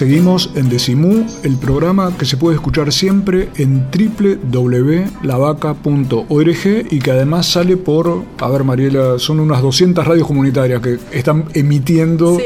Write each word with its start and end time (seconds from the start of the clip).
Seguimos 0.00 0.50
en 0.54 0.70
Decimú, 0.70 1.26
el 1.42 1.58
programa 1.58 2.16
que 2.16 2.24
se 2.24 2.38
puede 2.38 2.54
escuchar 2.54 2.90
siempre 2.90 3.50
en 3.56 3.86
www.lavaca.org 3.90 6.86
y 6.90 6.98
que 7.00 7.10
además 7.10 7.44
sale 7.44 7.76
por, 7.76 8.24
a 8.38 8.48
ver 8.48 8.64
Mariela, 8.64 9.18
son 9.18 9.40
unas 9.40 9.60
200 9.60 10.06
radios 10.06 10.26
comunitarias 10.26 10.80
que 10.80 10.98
están 11.12 11.44
emitiendo 11.52 12.38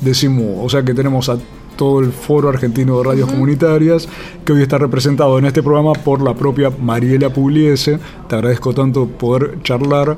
Decimú. 0.00 0.64
O 0.64 0.68
sea 0.68 0.82
que 0.82 0.94
tenemos 0.94 1.28
a 1.28 1.38
todo 1.76 2.00
el 2.00 2.10
foro 2.10 2.48
argentino 2.48 2.98
de 2.98 3.04
radios 3.04 3.30
comunitarias, 3.30 4.08
que 4.44 4.54
hoy 4.54 4.62
está 4.62 4.78
representado 4.78 5.38
en 5.38 5.44
este 5.44 5.62
programa 5.62 5.92
por 5.92 6.20
la 6.20 6.34
propia 6.34 6.70
Mariela 6.70 7.32
Pugliese. 7.32 8.00
Te 8.28 8.34
agradezco 8.34 8.74
tanto 8.74 9.06
poder 9.06 9.62
charlar 9.62 10.16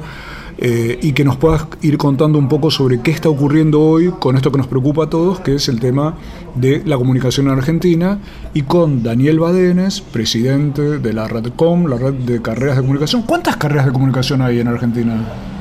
eh, 0.60 0.98
y 1.00 1.12
que 1.12 1.24
nos 1.24 1.36
puedas 1.36 1.66
ir 1.82 1.98
contando 1.98 2.36
un 2.36 2.48
poco 2.48 2.70
sobre 2.72 3.00
qué 3.00 3.12
está 3.12 3.28
ocurriendo 3.28 3.80
hoy 3.80 4.12
con 4.18 4.36
esto 4.36 4.50
que 4.50 4.58
nos 4.58 4.66
preocupa 4.66 5.04
a 5.04 5.10
todos, 5.10 5.38
que 5.38 5.54
es 5.54 5.68
el 5.68 5.78
tema 5.78 6.14
de 6.56 6.82
la 6.84 6.96
comunicación 6.96 7.46
en 7.46 7.52
Argentina, 7.52 8.18
y 8.54 8.62
con 8.62 9.04
Daniel 9.04 9.38
Badenes, 9.38 10.00
presidente 10.00 10.98
de 10.98 11.12
la 11.12 11.28
RedCom, 11.28 11.86
la 11.86 11.96
red 11.96 12.14
de 12.14 12.42
carreras 12.42 12.76
de 12.76 12.82
comunicación. 12.82 13.22
¿Cuántas 13.22 13.56
carreras 13.56 13.86
de 13.86 13.92
comunicación 13.92 14.42
hay 14.42 14.58
en 14.58 14.66
Argentina? 14.66 15.14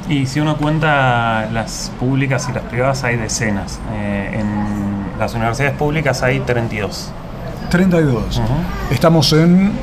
Y 0.09 0.25
si 0.25 0.39
uno 0.39 0.57
cuenta 0.57 1.47
las 1.51 1.91
públicas 1.99 2.47
y 2.49 2.53
las 2.53 2.63
privadas, 2.63 3.03
hay 3.03 3.17
decenas. 3.17 3.79
Eh, 3.93 4.39
en 4.39 5.19
las 5.19 5.35
universidades 5.35 5.75
públicas 5.77 6.23
hay 6.23 6.39
32. 6.39 7.11
32. 7.69 8.41
Estamos 8.89 9.31
en 9.33 9.73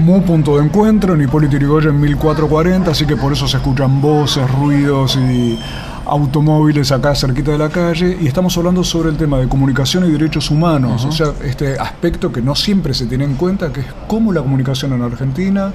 Mu 0.00 0.22
punto 0.22 0.56
de 0.56 0.64
encuentro 0.64 1.14
en 1.14 1.20
Hipólito 1.20 1.56
Yrigoyen 1.56 2.00
1440, 2.00 2.90
así 2.90 3.04
que 3.04 3.16
por 3.16 3.34
eso 3.34 3.46
se 3.46 3.58
escuchan 3.58 4.00
voces, 4.00 4.50
ruidos 4.50 5.16
y 5.16 5.58
automóviles 6.06 6.90
acá 6.90 7.14
cerquita 7.14 7.52
de 7.52 7.58
la 7.58 7.68
calle. 7.68 8.16
Y 8.18 8.26
estamos 8.26 8.56
hablando 8.56 8.82
sobre 8.82 9.10
el 9.10 9.18
tema 9.18 9.38
de 9.38 9.46
comunicación 9.46 10.06
y 10.06 10.10
derechos 10.10 10.50
humanos, 10.50 11.04
o 11.04 11.12
sea, 11.12 11.34
este 11.44 11.78
aspecto 11.78 12.32
que 12.32 12.40
no 12.40 12.54
siempre 12.54 12.94
se 12.94 13.04
tiene 13.06 13.24
en 13.24 13.34
cuenta, 13.34 13.70
que 13.70 13.80
es 13.80 13.86
cómo 14.06 14.32
la 14.32 14.40
comunicación 14.40 14.94
en 14.94 15.02
Argentina, 15.02 15.70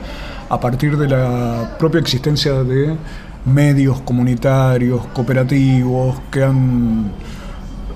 a 0.50 0.60
partir 0.60 0.98
de 0.98 1.08
la 1.08 1.76
propia 1.78 2.02
existencia 2.02 2.64
de 2.64 2.98
medios 3.46 4.02
comunitarios, 4.02 5.06
cooperativos, 5.14 6.16
que 6.32 6.44
han 6.44 7.12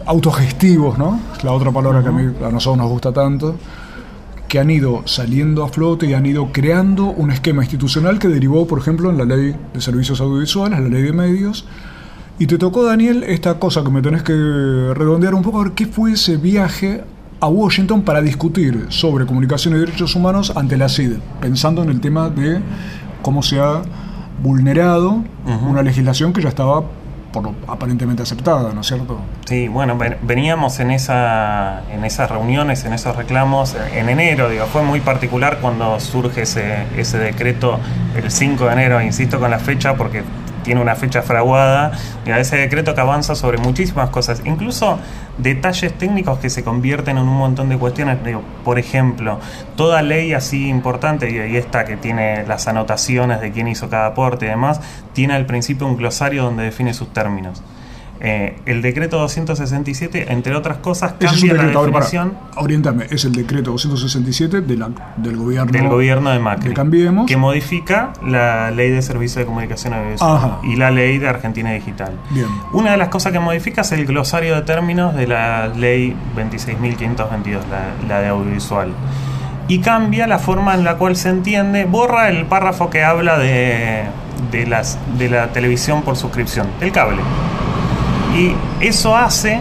autogestivos, 0.06 0.96
¿no? 1.00 1.20
Es 1.36 1.44
la 1.44 1.54
otra 1.54 1.72
palabra 1.72 2.04
que 2.04 2.10
a, 2.10 2.12
mí, 2.12 2.32
a 2.46 2.52
nosotros 2.52 2.78
nos 2.78 2.90
gusta 2.90 3.12
tanto 3.12 3.56
que 4.50 4.60
han 4.60 4.70
ido 4.70 5.04
saliendo 5.06 5.64
a 5.64 5.70
flote 5.70 6.08
y 6.08 6.14
han 6.14 6.26
ido 6.26 6.52
creando 6.52 7.06
un 7.06 7.32
esquema 7.32 7.64
institucional 7.64 8.20
que 8.20 8.28
derivó, 8.28 8.68
por 8.68 8.80
ejemplo, 8.80 9.10
en 9.10 9.18
la 9.18 9.24
ley 9.24 9.56
de 9.74 9.80
servicios 9.80 10.20
audiovisuales, 10.20 10.80
la 10.80 10.90
ley 10.90 11.04
de 11.04 11.14
medios. 11.14 11.66
Y 12.40 12.48
te 12.48 12.58
tocó, 12.58 12.84
Daniel, 12.84 13.24
esta 13.24 13.60
cosa 13.60 13.84
que 13.84 13.92
me 13.92 14.02
tenés 14.02 14.24
que 14.24 14.34
redondear 14.34 15.36
un 15.36 15.44
poco, 15.44 15.62
a 15.62 15.66
ver 15.66 15.74
qué 15.74 15.86
fue 15.86 16.14
ese 16.14 16.38
viaje 16.38 17.04
a 17.40 17.48
Washington 17.48 18.02
para 18.02 18.22
discutir 18.22 18.88
sobre 18.90 19.26
comunicación 19.26 19.76
y 19.76 19.80
derechos 19.80 20.16
humanos 20.16 20.52
ante 20.56 20.78
la 20.78 20.90
CID, 20.90 21.18
pensando 21.40 21.84
en 21.84 21.90
el 21.90 22.02
tema 22.02 22.30
de 22.30 22.60
cómo 23.22 23.44
se 23.44 23.60
ha 23.60 23.84
vulnerado 24.42 25.24
una 25.70 25.84
legislación 25.84 26.34
que 26.34 26.42
ya 26.42 26.50
estaba 26.50 26.84
por 27.32 27.52
aparentemente 27.68 28.24
aceptada, 28.24 28.74
¿no 28.74 28.82
es 28.82 28.88
cierto? 28.88 29.20
Sí, 29.46 29.68
bueno, 29.68 29.98
veníamos 30.22 30.80
en, 30.80 30.92
esa, 30.92 31.84
en 31.92 32.04
esas 32.06 32.30
reuniones, 32.30 32.86
en 32.86 32.94
esos 32.94 33.16
reclamos, 33.16 33.76
en 33.94 34.10
enero, 34.10 34.50
digo, 34.50 34.66
fue 34.66 34.84
muy 34.84 35.00
particular 35.00 35.60
cuando 35.62 36.00
surge 36.00 36.44
ese, 36.44 36.86
ese 36.98 37.18
decreto 37.20 37.80
el 38.16 38.32
5 38.32 38.66
de 38.66 38.74
enero, 38.74 39.02
insisto 39.02 39.40
con 39.40 39.52
la 39.52 39.60
fecha 39.60 39.96
porque 39.96 40.24
tiene 40.64 40.82
una 40.82 40.96
fecha 40.96 41.22
fraguada, 41.22 41.92
ese 42.26 42.58
decreto 42.58 42.94
que 42.94 43.02
avanza 43.02 43.36
sobre 43.36 43.58
muchísimas 43.58 44.10
cosas, 44.10 44.42
incluso 44.46 45.00
detalles 45.40 45.94
técnicos 45.98 46.40
que 46.40 46.50
se 46.50 46.64
convierten 46.64 47.18
en 47.18 47.24
un 47.24 47.38
montón 47.38 47.70
de 47.70 47.78
cuestiones. 47.78 48.18
por 48.64 48.78
ejemplo, 48.78 49.40
toda 49.76 50.02
ley 50.02 50.34
así 50.34 50.68
importante, 50.68 51.30
y 51.32 51.56
esta 51.56 51.86
que 51.86 51.98
tiene 51.98 52.46
las 52.46 52.68
anotaciones 52.68 53.42
de 53.42 53.52
quién 53.52 53.68
hizo 53.68 53.90
cada 53.90 54.08
aporte 54.08 54.46
y 54.46 54.50
demás, 54.50 54.82
tiene 55.14 55.34
al 55.34 55.46
principio 55.46 55.88
un 55.88 55.98
glosario 55.98 56.44
donde 56.44 56.64
define 56.64 56.94
sus 56.94 57.12
términos. 57.14 57.62
Eh, 58.22 58.58
el 58.66 58.82
decreto 58.82 59.18
267, 59.20 60.32
entre 60.32 60.56
otras 60.56 60.78
cosas, 60.78 61.14
cambia 61.20 61.54
la 61.54 61.64
definición. 61.68 62.34
orientame, 62.58 63.06
es 63.10 63.24
el 63.24 63.32
decreto 63.32 63.72
267 63.72 64.62
de 64.62 64.80
del 65.18 65.38
gobierno, 65.38 65.72
del 65.72 65.88
gobierno 65.88 66.30
de 66.30 66.40
Macri. 66.40 66.74
Cambiemos. 66.74 67.26
Que 67.28 67.38
modifica 67.38 68.12
la 68.26 68.72
ley 68.72 68.90
de 68.90 69.02
servicio 69.02 69.40
de 69.40 69.46
comunicación 69.46 69.94
audiovisual 69.94 70.60
y 70.64 70.76
la 70.76 70.92
ley 70.92 71.18
de 71.18 71.30
Argentina 71.30 71.72
Digital. 71.72 72.14
Bien. 72.32 72.48
Una 72.74 72.92
de 72.92 72.98
las 72.98 73.08
cosas 73.08 73.32
que 73.32 73.40
modifica 73.40 73.82
es 73.82 73.92
el 73.94 74.06
glosario 74.06 74.56
de 74.56 74.62
términos 74.64 75.16
de 75.16 75.28
la 75.28 75.68
ley 75.68 76.16
26.522, 76.36 77.60
la, 77.70 78.08
la 78.08 78.22
de 78.22 78.28
audiovisual 78.28 78.94
y 79.70 79.80
cambia 79.80 80.26
la 80.26 80.40
forma 80.40 80.74
en 80.74 80.84
la 80.84 80.98
cual 80.98 81.16
se 81.16 81.30
entiende, 81.30 81.86
borra 81.86 82.30
el 82.30 82.48
párrafo 82.48 82.90
que 82.90 83.04
habla 83.04 83.38
de, 83.38 84.04
de, 84.52 84.66
las, 84.66 84.98
de 85.18 85.30
la 85.30 85.50
televisión 85.50 86.02
por 86.02 86.18
suscripción, 86.18 86.68
el 86.82 86.92
cable. 86.92 87.22
Y 88.36 88.54
eso 88.80 89.16
hace, 89.16 89.60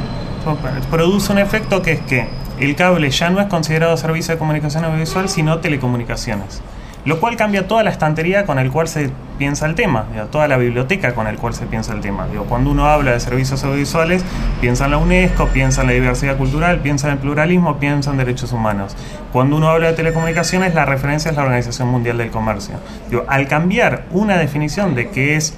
produce 0.90 1.32
un 1.32 1.38
efecto 1.38 1.82
que 1.82 1.92
es 1.92 2.00
que 2.00 2.28
el 2.60 2.74
cable 2.76 3.10
ya 3.10 3.30
no 3.30 3.40
es 3.40 3.46
considerado 3.46 3.96
servicio 3.96 4.34
de 4.34 4.38
comunicación 4.38 4.84
audiovisual, 4.84 5.28
sino 5.28 5.58
telecomunicaciones. 5.58 6.60
Lo 7.04 7.20
cual 7.20 7.36
cambia 7.36 7.66
toda 7.66 7.82
la 7.84 7.90
estantería 7.90 8.44
con 8.44 8.58
el 8.58 8.70
cual 8.70 8.88
se 8.88 9.10
piensa 9.38 9.64
el 9.66 9.74
tema, 9.74 10.04
toda 10.30 10.48
la 10.48 10.58
biblioteca 10.58 11.14
con 11.14 11.26
el 11.26 11.38
cual 11.38 11.54
se 11.54 11.64
piensa 11.64 11.94
el 11.94 12.00
tema. 12.00 12.26
Cuando 12.48 12.70
uno 12.70 12.86
habla 12.86 13.12
de 13.12 13.20
servicios 13.20 13.62
audiovisuales, 13.64 14.24
piensa 14.60 14.84
en 14.84 14.90
la 14.90 14.98
UNESCO, 14.98 15.46
piensa 15.46 15.82
en 15.82 15.86
la 15.86 15.92
diversidad 15.94 16.36
cultural, 16.36 16.80
piensa 16.80 17.06
en 17.06 17.14
el 17.14 17.18
pluralismo, 17.20 17.78
piensa 17.78 18.10
en 18.10 18.18
derechos 18.18 18.52
humanos. 18.52 18.96
Cuando 19.32 19.56
uno 19.56 19.70
habla 19.70 19.86
de 19.86 19.92
telecomunicaciones, 19.94 20.74
la 20.74 20.84
referencia 20.84 21.30
es 21.30 21.36
la 21.36 21.44
Organización 21.44 21.88
Mundial 21.88 22.18
del 22.18 22.30
Comercio. 22.30 22.74
Al 23.28 23.48
cambiar 23.48 24.04
una 24.10 24.36
definición 24.36 24.94
de 24.94 25.08
qué 25.08 25.36
es 25.36 25.56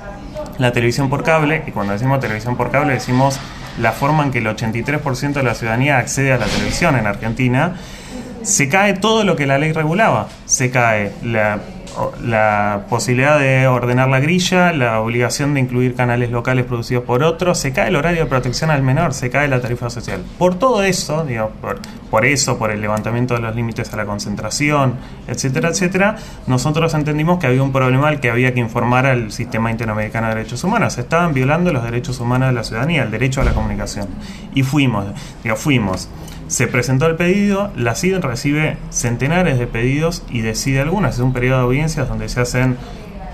la 0.61 0.73
televisión 0.73 1.09
por 1.09 1.25
cable, 1.25 1.65
y 1.67 1.71
cuando 1.73 1.95
decimos 1.95 2.21
televisión 2.21 2.57
por 2.57 2.71
cable 2.71 2.93
decimos 2.93 3.41
la 3.81 3.93
forma 3.93 4.25
en 4.25 4.31
que 4.31 4.39
el 4.39 4.47
83% 4.47 5.33
de 5.33 5.43
la 5.43 5.55
ciudadanía 5.55 5.99
accede 5.99 6.33
a 6.33 6.37
la 6.37 6.45
televisión 6.45 6.97
en 6.97 7.07
Argentina, 7.07 7.77
se 8.43 8.69
cae 8.69 8.95
todo 8.95 9.25
lo 9.25 9.37
que 9.37 9.47
la 9.47 9.59
ley 9.59 9.73
regulaba. 9.73 10.29
Se 10.45 10.71
cae 10.71 11.13
la 11.23 11.61
la 12.25 12.87
posibilidad 12.89 13.39
de 13.39 13.67
ordenar 13.67 14.09
la 14.09 14.21
grilla, 14.21 14.73
la 14.73 15.01
obligación 15.01 15.55
de 15.55 15.61
incluir 15.61 15.95
canales 15.95 16.31
locales 16.31 16.65
producidos 16.65 17.05
por 17.05 17.23
otros, 17.23 17.59
se 17.59 17.73
cae 17.73 17.89
el 17.89 17.97
horario 17.97 18.25
de 18.25 18.27
protección 18.27 18.71
al 18.71 18.83
menor, 18.83 19.15
se 19.15 19.31
cae 19.31 19.49
la 19.49 19.61
tarifa 19.61 19.91
social. 19.91 20.23
Por 20.39 20.59
todo 20.59 20.83
eso, 20.83 21.25
digo, 21.25 21.51
por, 22.11 22.25
eso, 22.25 22.59
por 22.59 22.71
el 22.71 22.81
levantamiento 22.81 23.35
de 23.35 23.41
los 23.41 23.55
límites 23.55 23.93
a 23.93 23.97
la 23.97 24.07
concentración, 24.07 24.95
etcétera, 25.27 25.71
etcétera, 25.71 26.17
nosotros 26.47 26.93
entendimos 26.95 27.39
que 27.39 27.47
había 27.47 27.63
un 27.63 27.73
problema 27.73 28.09
al 28.09 28.21
que 28.21 28.31
había 28.31 28.55
que 28.55 28.61
informar 28.61 29.07
al 29.07 29.33
sistema 29.33 29.71
interamericano 29.71 30.29
de 30.29 30.35
derechos 30.35 30.65
humanos. 30.65 30.95
Se 30.95 31.03
estaban 31.03 31.35
violando 31.35 31.73
los 31.73 31.83
derechos 31.83 32.21
humanos 32.21 32.49
de 32.49 32.55
la 32.55 32.65
ciudadanía, 32.65 33.03
el 33.03 33.11
derecho 33.11 33.41
a 33.41 33.45
la 33.45 33.53
comunicación. 33.53 34.09
Y 34.55 34.63
fuimos, 34.63 35.07
digo, 35.43 35.57
fuimos. 35.57 36.09
Se 36.51 36.67
presentó 36.67 37.07
el 37.07 37.15
pedido, 37.15 37.71
la 37.77 37.95
CID 37.95 38.19
recibe 38.19 38.77
centenares 38.91 39.57
de 39.57 39.69
pedidos 39.69 40.25
y 40.29 40.41
decide 40.41 40.81
algunas. 40.81 41.15
Es 41.15 41.21
un 41.21 41.33
periodo 41.33 41.59
de 41.59 41.65
audiencias 41.67 42.09
donde 42.09 42.29
se 42.29 42.41
hacen 42.41 42.77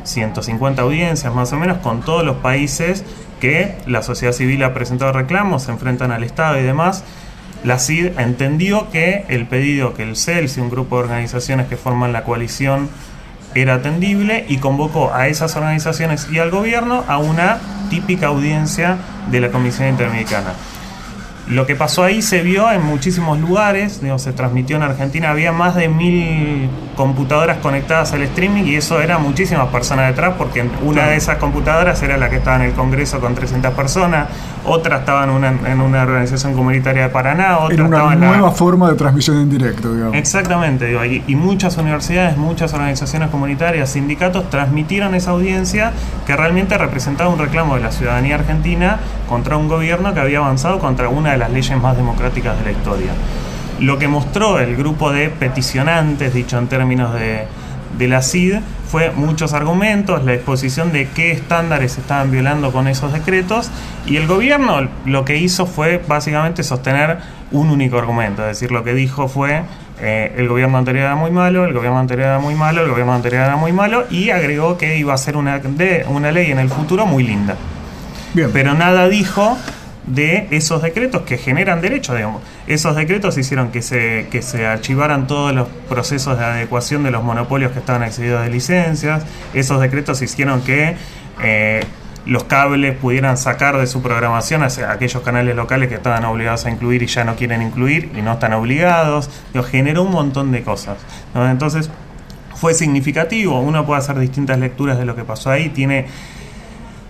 150 0.04 0.82
audiencias 0.82 1.34
más 1.34 1.50
o 1.54 1.56
menos 1.56 1.78
con 1.78 2.02
todos 2.02 2.26
los 2.26 2.36
países 2.36 3.04
que 3.40 3.74
la 3.86 4.02
sociedad 4.02 4.34
civil 4.34 4.62
ha 4.64 4.74
presentado 4.74 5.12
reclamos, 5.12 5.62
se 5.62 5.70
enfrentan 5.70 6.12
al 6.12 6.24
Estado 6.24 6.60
y 6.60 6.62
demás. 6.62 7.04
La 7.64 7.78
CID 7.78 8.18
entendió 8.18 8.90
que 8.90 9.24
el 9.28 9.46
pedido 9.46 9.94
que 9.94 10.02
el 10.02 10.14
CELS 10.14 10.58
y 10.58 10.60
un 10.60 10.68
grupo 10.68 10.98
de 10.98 11.04
organizaciones 11.04 11.68
que 11.68 11.78
forman 11.78 12.12
la 12.12 12.22
coalición 12.22 12.90
era 13.54 13.76
atendible 13.76 14.44
y 14.46 14.58
convocó 14.58 15.14
a 15.14 15.28
esas 15.28 15.56
organizaciones 15.56 16.28
y 16.30 16.38
al 16.38 16.50
gobierno 16.50 17.02
a 17.08 17.16
una 17.16 17.60
típica 17.88 18.26
audiencia 18.26 18.98
de 19.30 19.40
la 19.40 19.50
Comisión 19.50 19.88
Interamericana. 19.88 20.52
Lo 21.48 21.64
que 21.64 21.76
pasó 21.76 22.02
ahí 22.02 22.22
se 22.22 22.42
vio 22.42 22.72
en 22.72 22.82
muchísimos 22.82 23.38
lugares, 23.38 24.00
se 24.16 24.32
transmitió 24.32 24.76
en 24.76 24.82
Argentina, 24.82 25.30
había 25.30 25.52
más 25.52 25.76
de 25.76 25.88
mil 25.88 26.68
computadoras 26.96 27.58
conectadas 27.58 28.12
al 28.14 28.22
streaming 28.22 28.64
y 28.64 28.74
eso 28.74 29.00
era 29.00 29.18
muchísimas 29.18 29.68
personas 29.68 30.08
detrás 30.08 30.34
porque 30.38 30.68
una 30.82 31.06
de 31.08 31.16
esas 31.16 31.36
computadoras 31.36 32.02
era 32.02 32.16
la 32.16 32.30
que 32.30 32.36
estaba 32.36 32.56
en 32.56 32.62
el 32.62 32.72
Congreso 32.72 33.20
con 33.20 33.34
300 33.34 33.74
personas, 33.74 34.28
otra 34.64 34.98
estaba 34.98 35.24
en 35.24 35.30
una, 35.30 35.48
en 35.48 35.80
una 35.80 36.02
organización 36.02 36.54
comunitaria 36.54 37.04
de 37.04 37.08
Paraná, 37.10 37.58
otra 37.58 37.74
Era 37.74 37.84
una 37.84 37.96
estaba 37.96 38.12
en 38.14 38.20
nueva 38.20 38.48
la... 38.48 38.50
forma 38.50 38.90
de 38.90 38.96
transmisión 38.96 39.36
en 39.36 39.50
directo, 39.50 39.94
digamos. 39.94 40.16
Exactamente, 40.16 40.86
digo, 40.86 41.04
y, 41.04 41.22
y 41.28 41.36
muchas 41.36 41.76
universidades, 41.76 42.36
muchas 42.36 42.72
organizaciones 42.72 43.30
comunitarias, 43.30 43.90
sindicatos 43.90 44.50
transmitieron 44.50 45.14
esa 45.14 45.30
audiencia 45.30 45.92
que 46.26 46.34
realmente 46.34 46.76
representaba 46.76 47.30
un 47.30 47.38
reclamo 47.38 47.76
de 47.76 47.82
la 47.82 47.92
ciudadanía 47.92 48.34
argentina 48.34 48.98
contra 49.28 49.56
un 49.56 49.68
gobierno 49.68 50.12
que 50.14 50.20
había 50.20 50.38
avanzado 50.38 50.78
contra 50.78 51.08
una 51.08 51.35
de 51.36 51.40
las 51.40 51.52
leyes 51.52 51.80
más 51.80 51.96
democráticas 51.96 52.58
de 52.58 52.64
la 52.64 52.70
historia. 52.72 53.12
Lo 53.78 53.98
que 53.98 54.08
mostró 54.08 54.58
el 54.58 54.74
grupo 54.76 55.12
de 55.12 55.28
peticionantes, 55.28 56.32
dicho 56.32 56.58
en 56.58 56.66
términos 56.66 57.12
de, 57.14 57.44
de 57.98 58.08
la 58.08 58.22
CID, 58.22 58.56
fue 58.90 59.10
muchos 59.10 59.52
argumentos, 59.52 60.24
la 60.24 60.34
exposición 60.34 60.92
de 60.92 61.08
qué 61.08 61.32
estándares 61.32 61.92
se 61.92 62.00
estaban 62.00 62.30
violando 62.30 62.72
con 62.72 62.88
esos 62.88 63.12
decretos 63.12 63.70
y 64.06 64.16
el 64.16 64.26
gobierno 64.26 64.88
lo 65.04 65.24
que 65.24 65.36
hizo 65.36 65.66
fue 65.66 66.00
básicamente 66.06 66.62
sostener 66.62 67.18
un 67.50 67.70
único 67.70 67.98
argumento, 67.98 68.42
es 68.42 68.48
decir, 68.48 68.70
lo 68.70 68.84
que 68.84 68.94
dijo 68.94 69.28
fue 69.28 69.62
eh, 70.00 70.34
el 70.36 70.48
gobierno 70.48 70.78
anterior 70.78 71.06
era 71.06 71.16
muy 71.16 71.30
malo, 71.30 71.64
el 71.64 71.72
gobierno 71.72 71.98
anterior 71.98 72.28
era 72.28 72.38
muy 72.38 72.54
malo, 72.54 72.82
el 72.82 72.90
gobierno 72.90 73.14
anterior 73.14 73.44
era 73.44 73.56
muy 73.56 73.72
malo 73.72 74.04
y 74.10 74.30
agregó 74.30 74.76
que 74.76 74.98
iba 74.98 75.14
a 75.14 75.18
ser 75.18 75.36
una, 75.36 75.58
de, 75.58 76.04
una 76.08 76.30
ley 76.32 76.50
en 76.50 76.58
el 76.58 76.68
futuro 76.68 77.06
muy 77.06 77.24
linda. 77.24 77.56
Bien. 78.34 78.50
Pero 78.52 78.74
nada 78.74 79.08
dijo 79.08 79.56
de 80.06 80.46
esos 80.52 80.82
decretos 80.82 81.22
que 81.22 81.36
generan 81.36 81.80
derechos, 81.80 82.16
digamos. 82.16 82.42
Esos 82.66 82.96
decretos 82.96 83.36
hicieron 83.38 83.70
que 83.70 83.82
se, 83.82 84.28
que 84.30 84.42
se 84.42 84.66
archivaran 84.66 85.26
todos 85.26 85.54
los 85.54 85.68
procesos 85.88 86.38
de 86.38 86.44
adecuación 86.44 87.02
de 87.02 87.10
los 87.10 87.24
monopolios 87.24 87.72
que 87.72 87.80
estaban 87.80 88.02
excedidos 88.02 88.42
de 88.42 88.50
licencias. 88.50 89.24
Esos 89.52 89.80
decretos 89.80 90.22
hicieron 90.22 90.62
que 90.62 90.96
eh, 91.42 91.82
los 92.24 92.44
cables 92.44 92.96
pudieran 92.96 93.36
sacar 93.36 93.78
de 93.78 93.86
su 93.86 94.02
programación 94.02 94.62
aquellos 94.62 95.22
canales 95.22 95.54
locales 95.54 95.88
que 95.88 95.94
estaban 95.94 96.24
obligados 96.24 96.66
a 96.66 96.70
incluir 96.70 97.02
y 97.02 97.06
ya 97.06 97.24
no 97.24 97.36
quieren 97.36 97.62
incluir 97.62 98.10
y 98.16 98.22
no 98.22 98.34
están 98.34 98.52
obligados. 98.52 99.30
Digo, 99.52 99.64
generó 99.64 100.02
un 100.02 100.10
montón 100.10 100.50
de 100.52 100.62
cosas. 100.62 100.98
Entonces 101.34 101.90
fue 102.54 102.74
significativo. 102.74 103.60
Uno 103.60 103.86
puede 103.86 104.00
hacer 104.00 104.18
distintas 104.18 104.58
lecturas 104.58 104.98
de 104.98 105.04
lo 105.04 105.14
que 105.14 105.24
pasó 105.24 105.50
ahí. 105.50 105.68
Tiene 105.68 106.06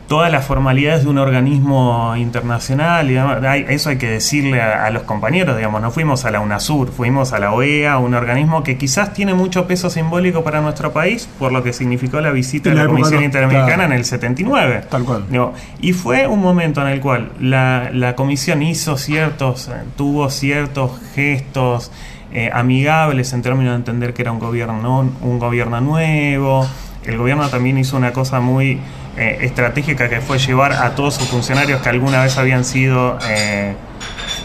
todas 0.09 0.31
las 0.31 0.45
formalidades 0.45 1.03
de 1.03 1.11
un 1.11 1.19
organismo 1.19 2.15
internacional, 2.17 3.11
y 3.11 3.15
demás. 3.15 3.43
Hay- 3.43 3.67
eso 3.69 3.91
hay 3.91 3.99
que 3.99 4.09
decirle 4.09 4.61
a, 4.63 4.85
a 4.87 4.91
los 4.91 5.03
compañeros, 5.03 5.57
digamos, 5.57 5.81
no 5.83 5.91
fuimos 5.91 6.25
a 6.25 6.31
la 6.31 6.39
UNASUR, 6.41 6.93
fuimos 6.93 7.33
a 7.33 7.39
la 7.41 7.53
OEA, 7.53 7.99
un 7.99 8.15
organismo 8.15 8.63
que 8.63 8.79
quizás 8.79 9.13
tiene 9.15 9.35
mucho 9.35 9.67
peso 9.67 9.91
simbólico 9.91 10.45
para 10.45 10.61
nuestro 10.61 10.93
país, 10.93 11.29
por 11.39 11.51
lo 11.53 11.63
que 11.65 11.73
significó 11.73 12.21
la 12.21 12.31
visita 12.31 12.71
de 12.71 12.77
la 12.77 12.87
Comisión 12.87 13.21
no- 13.21 13.25
Interamericana 13.27 13.75
claro. 13.75 13.93
en 13.93 13.99
el 13.99 14.05
79. 14.05 14.85
Tal 14.89 15.05
cual. 15.05 15.25
Digo, 15.29 15.53
y 15.81 15.93
fue 15.93 16.27
un 16.29 16.41
momento 16.41 16.81
en 16.83 16.89
el 16.89 17.01
cual 17.01 17.33
la, 17.41 17.91
la 17.93 18.15
comisión 18.15 18.63
hizo 18.63 18.97
ciertos, 18.99 19.69
eh, 19.69 19.73
tuvo 19.97 20.31
ciertos 20.31 20.93
gestos 21.17 21.91
eh, 22.33 22.51
amigables 22.53 23.33
en 23.33 23.43
términos 23.43 23.73
de 23.73 23.77
entender 23.77 24.15
que 24.15 24.23
era 24.23 24.31
un 24.33 24.39
gobierno, 24.39 25.11
un 25.21 25.39
gobierno 25.39 25.81
nuevo. 25.81 26.67
El 27.05 27.19
gobierno 27.19 27.49
también 27.49 27.79
hizo 27.79 27.97
una 27.97 28.13
cosa 28.13 28.41
muy 28.41 28.79
eh, 29.17 29.39
estratégica 29.41 30.09
que 30.09 30.21
fue 30.21 30.39
llevar 30.39 30.73
a 30.73 30.95
todos 30.95 31.15
sus 31.15 31.29
funcionarios 31.29 31.81
que 31.81 31.89
alguna 31.89 32.23
vez 32.23 32.37
habían 32.37 32.65
sido 32.65 33.19
eh, 33.27 33.75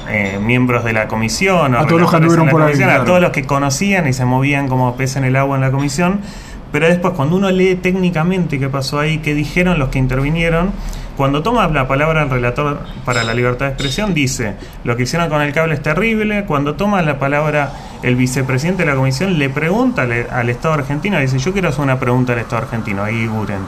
eh, 0.10 0.40
miembros 0.42 0.86
de 0.86 0.94
la 0.94 1.08
comisión, 1.10 1.76
o 1.76 1.80
A 1.80 1.88
todos 1.88 2.02
los 2.02 2.10
que 2.10 2.16
anduvieron 2.16 2.48
por 2.50 2.62
ahí, 2.62 2.68
comisión, 2.68 2.88
claro. 2.88 3.04
a 3.04 3.06
todos 3.06 3.22
los 3.22 3.32
que 3.32 3.44
conocían 3.44 4.08
y 4.08 4.14
se 4.14 4.24
movían 4.24 4.70
como 4.70 4.96
pez 4.96 5.18
en 5.18 5.26
el 5.26 5.36
agua 5.36 5.56
en 5.58 5.62
la 5.62 5.72
comisión. 5.72 6.22
Pero 6.72 6.88
después, 6.88 7.14
cuando 7.16 7.36
uno 7.36 7.52
lee 7.52 7.76
técnicamente 7.76 8.60
qué 8.60 8.70
pasó 8.70 9.00
ahí, 9.00 9.18
qué 9.18 9.34
dijeron 9.34 9.78
los 9.78 9.90
que 9.90 10.00
intervinieron, 10.00 10.72
cuando 11.18 11.44
toma 11.44 11.68
la 11.68 11.88
palabra 11.88 12.24
el 12.24 12.30
relator 12.30 12.80
para 13.04 13.24
la 13.24 13.34
libertad 13.34 13.66
de 13.66 13.72
expresión, 13.74 14.14
dice, 14.14 14.56
lo 14.86 14.96
que 14.96 15.04
hicieron 15.04 15.28
con 15.28 15.42
el 15.42 15.52
cable 15.52 15.74
es 15.74 15.82
terrible. 15.82 16.46
Cuando 16.46 16.76
toma 16.76 17.02
la 17.02 17.20
palabra 17.20 17.74
el 18.04 18.16
vicepresidente 18.16 18.86
de 18.86 18.92
la 18.92 18.96
comisión, 18.96 19.38
le 19.38 19.50
pregunta 19.50 20.04
al, 20.04 20.28
al 20.32 20.50
Estado 20.50 20.76
argentino, 20.76 21.20
dice, 21.20 21.40
yo 21.40 21.52
quiero 21.52 21.68
hacer 21.68 21.82
una 21.82 22.00
pregunta 22.00 22.32
al 22.32 22.40
Estado 22.40 22.62
argentino, 22.62 23.04
ahí 23.04 23.28
Guren. 23.28 23.60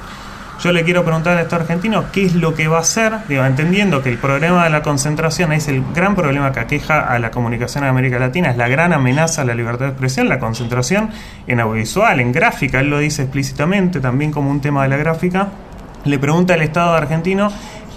Yo 0.59 0.71
le 0.71 0.83
quiero 0.83 1.03
preguntar 1.03 1.38
al 1.38 1.44
Estado 1.44 1.63
argentino 1.63 2.05
qué 2.11 2.25
es 2.25 2.35
lo 2.35 2.53
que 2.53 2.67
va 2.67 2.77
a 2.77 2.81
hacer, 2.81 3.11
digo, 3.27 3.44
entendiendo 3.44 4.01
que 4.01 4.09
el 4.09 4.17
problema 4.17 4.63
de 4.63 4.69
la 4.69 4.81
concentración 4.81 5.51
es 5.51 5.67
el 5.67 5.83
gran 5.94 6.15
problema 6.15 6.51
que 6.51 6.59
aqueja 6.59 7.01
a 7.01 7.19
la 7.19 7.31
comunicación 7.31 7.83
en 7.83 7.89
América 7.89 8.19
Latina, 8.19 8.51
es 8.51 8.57
la 8.57 8.69
gran 8.69 8.94
amenaza 8.94 9.41
a 9.41 9.45
la 9.45 9.55
libertad 9.55 9.85
de 9.85 9.91
expresión, 9.91 10.29
la 10.29 10.39
concentración 10.39 11.09
en 11.47 11.59
audiovisual, 11.59 12.19
en 12.19 12.31
gráfica, 12.31 12.79
él 12.79 12.89
lo 12.89 13.00
dice 13.00 13.23
explícitamente, 13.23 14.00
también 14.00 14.31
como 14.31 14.50
un 14.51 14.61
tema 14.61 14.83
de 14.83 14.89
la 14.89 14.97
gráfica. 14.97 15.50
Le 16.05 16.19
pregunta 16.19 16.53
al 16.53 16.61
Estado 16.61 16.94
argentino 16.94 17.49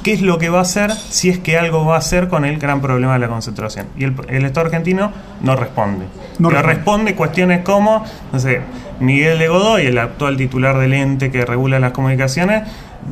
qué 0.07 0.13
es 0.13 0.23
lo 0.23 0.39
que 0.39 0.51
va 0.51 0.61
a 0.61 0.63
hacer 0.63 0.93
si 0.93 1.31
es 1.31 1.41
que 1.41 1.59
algo 1.59 1.85
va 1.85 1.97
a 1.97 1.99
hacer 1.99 2.29
con 2.29 2.45
el 2.45 2.61
gran 2.61 2.81
problema 2.81 3.15
de 3.15 3.19
la 3.19 3.27
concentración. 3.27 3.89
Y 3.99 4.05
el, 4.05 4.15
el 4.29 4.45
Estado 4.45 4.67
argentino 4.67 5.11
no 5.43 5.57
responde. 5.57 6.07
No 6.39 6.49
Pero 6.49 6.63
responde. 6.63 7.17
cuestiones 7.17 7.65
como, 7.65 8.05
no 8.33 8.39
sé, 8.39 8.61
Miguel 9.01 9.41
de 9.41 9.49
Godoy, 9.49 9.87
el 9.87 9.99
actual 9.99 10.37
titular 10.37 10.79
del 10.79 10.93
ente 10.93 11.33
que 11.33 11.45
regula 11.45 11.81
las 11.81 11.91
comunicaciones, 11.91 12.63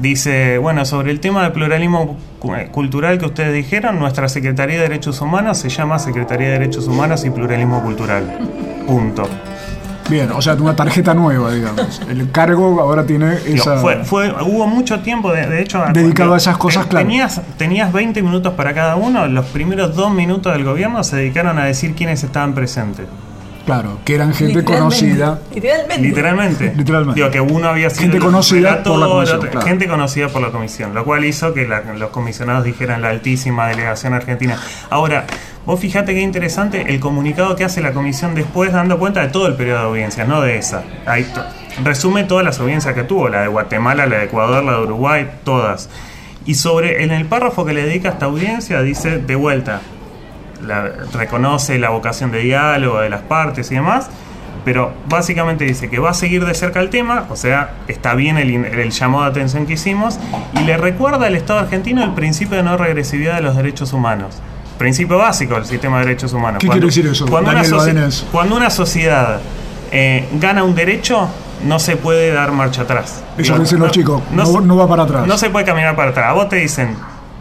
dice, 0.00 0.58
bueno, 0.58 0.84
sobre 0.84 1.10
el 1.10 1.18
tema 1.18 1.42
del 1.42 1.50
pluralismo 1.50 2.16
eh, 2.56 2.68
cultural 2.70 3.18
que 3.18 3.26
ustedes 3.26 3.52
dijeron, 3.52 3.98
nuestra 3.98 4.28
Secretaría 4.28 4.76
de 4.76 4.82
Derechos 4.82 5.20
Humanos 5.20 5.58
se 5.58 5.70
llama 5.70 5.98
Secretaría 5.98 6.46
de 6.46 6.52
Derechos 6.60 6.86
Humanos 6.86 7.24
y 7.24 7.30
Pluralismo 7.30 7.82
Cultural. 7.82 8.38
Punto. 8.86 9.28
Bien, 10.14 10.30
o 10.30 10.40
sea, 10.40 10.54
una 10.54 10.76
tarjeta 10.76 11.12
nueva, 11.12 11.50
digamos. 11.50 12.00
El 12.08 12.30
cargo 12.30 12.80
ahora 12.80 13.04
tiene 13.04 13.36
esa. 13.46 13.78
Fue, 13.78 14.04
fue, 14.04 14.30
hubo 14.44 14.64
mucho 14.68 15.00
tiempo, 15.00 15.32
de, 15.32 15.48
de 15.48 15.60
hecho... 15.60 15.82
Dedicado 15.92 16.34
a 16.34 16.36
esas 16.36 16.56
cosas, 16.56 16.86
claro. 16.86 17.04
Tenías, 17.04 17.40
tenías 17.56 17.92
20 17.92 18.22
minutos 18.22 18.54
para 18.54 18.72
cada 18.74 18.94
uno, 18.94 19.26
los 19.26 19.46
primeros 19.46 19.96
dos 19.96 20.12
minutos 20.12 20.52
del 20.52 20.62
gobierno 20.62 21.02
se 21.02 21.16
dedicaron 21.16 21.58
a 21.58 21.64
decir 21.64 21.96
quiénes 21.96 22.22
estaban 22.22 22.54
presentes. 22.54 23.06
Claro, 23.64 23.98
que 24.04 24.14
eran 24.14 24.34
gente 24.34 24.56
Literalmente. 24.60 24.96
conocida. 24.98 25.40
Literalmente. 25.54 26.02
Literalmente. 26.08 26.72
Literalmente. 26.76 27.20
Digo 27.20 27.30
que 27.30 27.40
uno 27.40 27.68
había 27.68 27.88
sido 27.88 28.02
Gente 28.02 28.18
conocida 28.18 28.82
por 28.82 28.98
la 28.98 29.06
comisión, 29.06 29.38
otro- 29.38 29.50
claro. 29.50 29.66
gente 29.66 29.88
conocida 29.88 30.28
por 30.28 30.42
la 30.42 30.50
comisión, 30.50 30.94
lo 30.94 31.04
cual 31.04 31.24
hizo 31.24 31.54
que 31.54 31.66
la- 31.66 31.80
los 31.94 32.10
comisionados 32.10 32.64
dijeran 32.64 33.00
la 33.00 33.08
altísima 33.08 33.66
delegación 33.68 34.12
argentina. 34.12 34.58
Ahora, 34.90 35.24
vos 35.64 35.80
fijate 35.80 36.12
qué 36.12 36.20
interesante 36.20 36.84
el 36.92 37.00
comunicado 37.00 37.56
que 37.56 37.64
hace 37.64 37.80
la 37.80 37.92
comisión 37.94 38.34
después 38.34 38.70
dando 38.72 38.98
cuenta 38.98 39.22
de 39.22 39.28
todo 39.28 39.46
el 39.46 39.54
periodo 39.54 39.78
de 39.80 39.84
audiencias, 39.86 40.28
no 40.28 40.42
de 40.42 40.58
esa. 40.58 40.82
Ahí 41.06 41.26
resume 41.82 42.24
todas 42.24 42.44
las 42.44 42.60
audiencias 42.60 42.94
que 42.94 43.02
tuvo, 43.04 43.30
la 43.30 43.40
de 43.42 43.48
Guatemala, 43.48 44.04
la 44.06 44.18
de 44.18 44.24
Ecuador, 44.24 44.62
la 44.62 44.72
de 44.72 44.82
Uruguay, 44.82 45.30
todas. 45.42 45.88
Y 46.46 46.56
sobre 46.56 47.02
en 47.02 47.10
el 47.12 47.24
párrafo 47.24 47.64
que 47.64 47.72
le 47.72 47.86
dedica 47.86 48.10
a 48.10 48.12
esta 48.12 48.26
audiencia 48.26 48.82
dice 48.82 49.16
de 49.16 49.34
vuelta, 49.34 49.80
la- 50.64 50.90
reconoce 51.12 51.78
la 51.78 51.90
vocación 51.90 52.30
de 52.30 52.40
diálogo 52.40 53.00
de 53.00 53.10
las 53.10 53.22
partes 53.22 53.70
y 53.70 53.74
demás, 53.74 54.08
pero 54.64 54.92
básicamente 55.08 55.64
dice 55.64 55.90
que 55.90 55.98
va 55.98 56.10
a 56.10 56.14
seguir 56.14 56.44
de 56.44 56.54
cerca 56.54 56.80
el 56.80 56.88
tema, 56.90 57.24
o 57.28 57.36
sea, 57.36 57.74
está 57.88 58.14
bien 58.14 58.38
el, 58.38 58.90
llamado 58.90 59.24
de 59.24 59.30
atención 59.30 59.66
que 59.66 59.74
hicimos, 59.74 60.18
y 60.54 60.60
le 60.64 60.76
recuerda 60.76 61.26
al 61.26 61.36
Estado 61.36 61.60
argentino 61.60 62.02
el 62.02 62.12
principio 62.14 62.56
de 62.56 62.62
no 62.62 62.76
regresividad 62.76 63.36
de 63.36 63.42
los 63.42 63.56
derechos 63.56 63.92
humanos. 63.92 64.36
Principio 64.78 65.18
básico 65.18 65.54
del 65.54 65.66
sistema 65.66 65.98
de 66.00 66.06
derechos 66.06 66.32
humanos. 66.32 66.58
¿Qué 66.60 66.68
quiere 66.68 66.86
decir 66.86 67.06
eso, 67.06 67.26
Cuando, 67.26 67.50
una, 67.50 67.62
Daniel 67.62 68.10
cuando 68.32 68.56
una 68.56 68.70
sociedad 68.70 69.38
eh, 69.92 70.26
gana 70.40 70.64
un 70.64 70.74
derecho, 70.74 71.28
no 71.64 71.78
se 71.78 71.96
puede 71.96 72.32
dar 72.32 72.50
marcha 72.50 72.82
atrás. 72.82 73.22
Eso 73.38 73.58
dicen 73.58 73.78
los 73.80 73.92
chicos, 73.92 74.22
no- 74.32 74.60
no 74.60 74.76
va 74.76 74.88
para 74.88 75.04
atrás. 75.04 75.26
No 75.26 75.38
se 75.38 75.50
puede 75.50 75.64
caminar 75.64 75.94
para 75.94 76.10
atrás. 76.10 76.26
A 76.30 76.32
vos 76.32 76.48
te 76.48 76.56
dicen, 76.56 76.96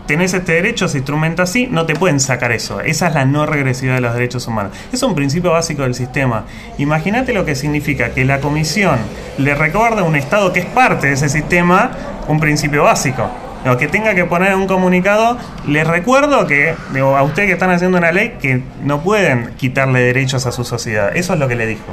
tenés 0.05 0.33
este 0.33 0.53
derecho, 0.53 0.87
se 0.87 0.97
instrumenta 0.97 1.43
así, 1.43 1.67
no 1.67 1.85
te 1.85 1.95
pueden 1.95 2.19
sacar 2.19 2.51
eso. 2.51 2.81
Esa 2.81 3.07
es 3.07 3.13
la 3.13 3.25
no 3.25 3.45
regresividad 3.45 3.95
de 3.95 4.01
los 4.01 4.13
derechos 4.13 4.47
humanos. 4.47 4.73
Es 4.91 5.01
un 5.03 5.15
principio 5.15 5.51
básico 5.51 5.83
del 5.83 5.95
sistema. 5.95 6.45
Imagínate 6.77 7.33
lo 7.33 7.45
que 7.45 7.55
significa 7.55 8.13
que 8.13 8.25
la 8.25 8.39
comisión 8.39 8.97
le 9.37 9.55
recuerda 9.55 10.01
a 10.01 10.03
un 10.03 10.15
Estado 10.15 10.53
que 10.53 10.61
es 10.61 10.65
parte 10.65 11.07
de 11.07 11.13
ese 11.13 11.29
sistema 11.29 11.91
un 12.27 12.39
principio 12.39 12.83
básico. 12.83 13.29
Lo 13.65 13.77
que 13.77 13.87
tenga 13.87 14.13
que 14.13 14.25
poner 14.25 14.51
en 14.51 14.59
un 14.59 14.67
comunicado, 14.67 15.37
les 15.67 15.87
recuerdo 15.87 16.45
que, 16.47 16.75
digo, 16.93 17.15
a 17.15 17.23
ustedes 17.23 17.47
que 17.47 17.53
están 17.53 17.71
haciendo 17.71 17.97
una 17.97 18.11
ley, 18.11 18.35
que 18.41 18.61
no 18.83 19.01
pueden 19.01 19.51
quitarle 19.57 20.01
derechos 20.01 20.45
a 20.45 20.51
su 20.51 20.65
sociedad. 20.65 21.15
Eso 21.15 21.33
es 21.33 21.39
lo 21.39 21.47
que 21.47 21.55
le 21.55 21.65
dijo. 21.65 21.85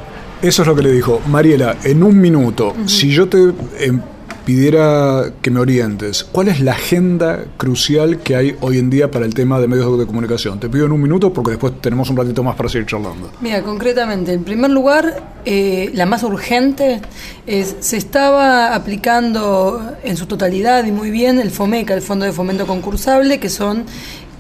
Eso 0.42 0.62
es 0.62 0.68
lo 0.68 0.74
que 0.74 0.82
le 0.82 0.90
dijo. 0.90 1.20
Mariela, 1.26 1.76
en 1.84 2.02
un 2.02 2.20
minuto, 2.20 2.74
si 2.86 3.10
yo 3.10 3.28
te 3.28 3.38
em, 3.78 4.00
pidiera 4.44 5.32
que 5.42 5.50
me 5.50 5.60
orientes, 5.60 6.24
¿cuál 6.24 6.48
es 6.48 6.60
la 6.60 6.72
agenda 6.72 7.44
crucial 7.56 8.18
que 8.18 8.36
hay 8.36 8.56
hoy 8.60 8.78
en 8.78 8.90
día 8.90 9.10
para 9.10 9.26
el 9.26 9.34
tema 9.34 9.60
de 9.60 9.68
medios 9.68 9.98
de 9.98 10.06
comunicación? 10.06 10.58
Te 10.58 10.68
pido 10.68 10.86
en 10.86 10.92
un 10.92 11.00
minuto 11.00 11.32
porque 11.32 11.52
después 11.52 11.80
tenemos 11.80 12.10
un 12.10 12.16
ratito 12.16 12.42
más 12.42 12.56
para 12.56 12.68
seguir 12.68 12.86
charlando. 12.86 13.30
Mira, 13.40 13.62
concretamente, 13.62 14.32
en 14.32 14.44
primer 14.44 14.70
lugar, 14.70 15.22
eh, 15.44 15.90
la 15.94 16.06
más 16.06 16.22
urgente 16.22 17.00
es, 17.46 17.76
se 17.80 17.96
estaba 17.96 18.74
aplicando 18.74 19.94
en 20.02 20.16
su 20.16 20.26
totalidad 20.26 20.84
y 20.84 20.92
muy 20.92 21.10
bien 21.10 21.38
el 21.38 21.50
FOMECA, 21.50 21.94
el 21.94 22.02
Fondo 22.02 22.24
de 22.24 22.32
Fomento 22.32 22.66
Concursable, 22.66 23.38
que 23.38 23.48
son 23.48 23.84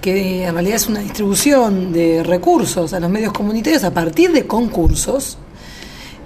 que 0.00 0.44
en 0.44 0.54
realidad 0.54 0.76
es 0.76 0.88
una 0.88 1.00
distribución 1.00 1.92
de 1.92 2.22
recursos 2.22 2.94
a 2.94 3.00
los 3.00 3.10
medios 3.10 3.32
comunitarios 3.32 3.84
a 3.84 3.92
partir 3.92 4.32
de 4.32 4.46
concursos 4.46 5.36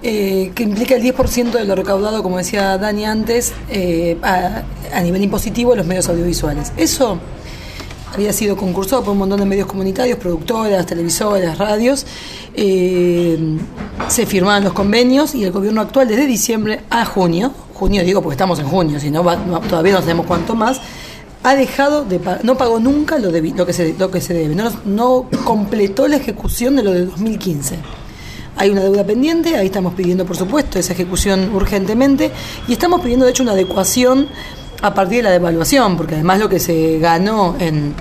eh, 0.07 0.51
que 0.53 0.61
implica 0.61 0.93
el 0.93 1.01
10% 1.01 1.49
de 1.49 1.65
lo 1.65 1.73
recaudado, 1.73 2.21
como 2.21 2.37
decía 2.37 2.77
Dani 2.77 3.05
antes, 3.05 3.53
eh, 3.71 4.15
a, 4.21 5.01
nivel 5.01 5.23
impositivo 5.23 5.71
en 5.71 5.79
los 5.79 5.87
medios 5.87 6.07
audiovisuales. 6.07 6.73
Eso 6.77 7.17
había 8.13 8.31
sido 8.31 8.55
concursado 8.55 9.01
por 9.01 9.13
un 9.13 9.17
montón 9.17 9.39
de 9.39 9.47
medios 9.47 9.65
comunitarios, 9.65 10.19
productoras, 10.19 10.85
televisoras, 10.85 11.57
radios. 11.57 12.05
Eh, 12.53 13.57
se 14.07 14.27
firmaban 14.27 14.63
los 14.63 14.73
convenios 14.73 15.33
y 15.33 15.43
el 15.43 15.51
gobierno 15.51 15.81
actual 15.81 16.07
desde 16.07 16.27
diciembre 16.27 16.81
a 16.91 17.03
junio, 17.05 17.51
junio 17.73 18.03
digo 18.03 18.21
porque 18.21 18.35
estamos 18.35 18.59
en 18.59 18.67
junio, 18.67 18.99
si 18.99 19.09
no, 19.09 19.23
todavía 19.67 19.93
no 19.93 20.01
sabemos 20.01 20.27
cuánto 20.27 20.53
más, 20.53 20.81
ha 21.41 21.55
dejado 21.55 22.05
de 22.05 22.19
pagar, 22.19 22.45
no 22.45 22.55
pagó 22.55 22.79
nunca 22.79 23.17
lo, 23.17 23.31
que, 23.31 23.73
se, 23.73 23.95
lo 23.97 24.11
que 24.11 24.21
se 24.21 24.35
debe, 24.35 24.53
no, 24.53 24.71
no 24.85 25.25
completó 25.43 26.07
la 26.07 26.17
ejecución 26.17 26.75
de 26.75 26.83
lo 26.83 26.91
de 26.91 27.05
2015. 27.07 28.04
Hay 28.57 28.69
una 28.69 28.81
deuda 28.81 29.03
pendiente, 29.03 29.55
ahí 29.57 29.67
estamos 29.67 29.93
pidiendo, 29.93 30.25
por 30.25 30.37
supuesto, 30.37 30.79
esa 30.79 30.93
ejecución 30.93 31.53
urgentemente 31.53 32.31
y 32.67 32.73
estamos 32.73 33.01
pidiendo, 33.01 33.25
de 33.25 33.31
hecho, 33.31 33.43
una 33.43 33.51
adecuación 33.51 34.27
a 34.81 34.93
partir 34.93 35.17
de 35.17 35.23
la 35.23 35.31
devaluación, 35.31 35.97
porque 35.97 36.15
además 36.15 36.39
lo 36.39 36.47
que 36.47 36.59
se 36.59 36.99
ganó 36.99 37.55
en 37.59 37.93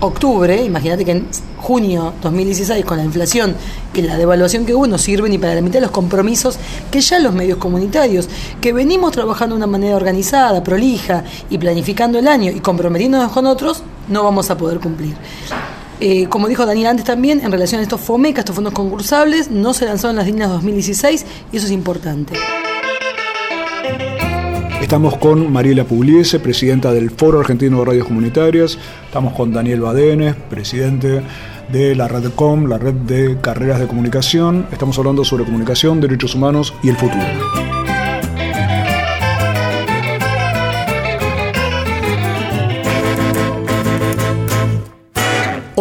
octubre, 0.00 0.62
imagínate 0.62 1.04
que 1.04 1.12
en 1.12 1.28
junio 1.58 2.12
2016, 2.20 2.84
con 2.84 2.98
la 2.98 3.04
inflación 3.04 3.54
y 3.94 4.02
la 4.02 4.16
devaluación 4.16 4.66
que 4.66 4.74
hubo, 4.74 4.86
no 4.86 4.98
sirve 4.98 5.28
ni 5.28 5.38
para 5.38 5.54
la 5.54 5.60
mitad 5.60 5.74
de 5.74 5.82
los 5.82 5.90
compromisos 5.92 6.58
que 6.90 7.00
ya 7.00 7.18
los 7.20 7.32
medios 7.32 7.58
comunitarios, 7.58 8.28
que 8.60 8.72
venimos 8.72 9.12
trabajando 9.12 9.54
de 9.54 9.58
una 9.58 9.66
manera 9.68 9.96
organizada, 9.96 10.62
prolija 10.62 11.24
y 11.48 11.58
planificando 11.58 12.18
el 12.18 12.26
año 12.26 12.50
y 12.50 12.60
comprometiéndonos 12.60 13.30
con 13.30 13.46
otros, 13.46 13.82
no 14.08 14.24
vamos 14.24 14.50
a 14.50 14.56
poder 14.56 14.80
cumplir. 14.80 15.14
Eh, 16.04 16.26
como 16.28 16.48
dijo 16.48 16.66
Daniel 16.66 16.88
antes 16.88 17.04
también, 17.04 17.42
en 17.44 17.52
relación 17.52 17.78
a 17.78 17.84
estos 17.84 18.00
FOMECA, 18.00 18.40
estos 18.40 18.56
fondos 18.56 18.72
concursables, 18.72 19.52
no 19.52 19.72
se 19.72 19.84
lanzaron 19.84 20.16
las 20.16 20.26
líneas 20.26 20.50
2016 20.50 21.24
y 21.52 21.56
eso 21.56 21.66
es 21.66 21.70
importante. 21.70 22.34
Estamos 24.80 25.16
con 25.18 25.52
Mariela 25.52 25.84
Pugliese, 25.84 26.40
presidenta 26.40 26.92
del 26.92 27.12
Foro 27.12 27.38
Argentino 27.38 27.78
de 27.78 27.84
Radios 27.84 28.08
Comunitarias. 28.08 28.78
Estamos 29.06 29.32
con 29.34 29.52
Daniel 29.52 29.82
Badenes, 29.82 30.34
presidente 30.50 31.22
de 31.70 31.94
la 31.94 32.08
Red 32.08 32.32
Com, 32.34 32.66
la 32.66 32.78
red 32.78 32.94
de 32.94 33.38
carreras 33.40 33.78
de 33.78 33.86
comunicación. 33.86 34.66
Estamos 34.72 34.98
hablando 34.98 35.24
sobre 35.24 35.44
comunicación, 35.44 36.00
derechos 36.00 36.34
humanos 36.34 36.74
y 36.82 36.88
el 36.88 36.96
futuro. 36.96 37.71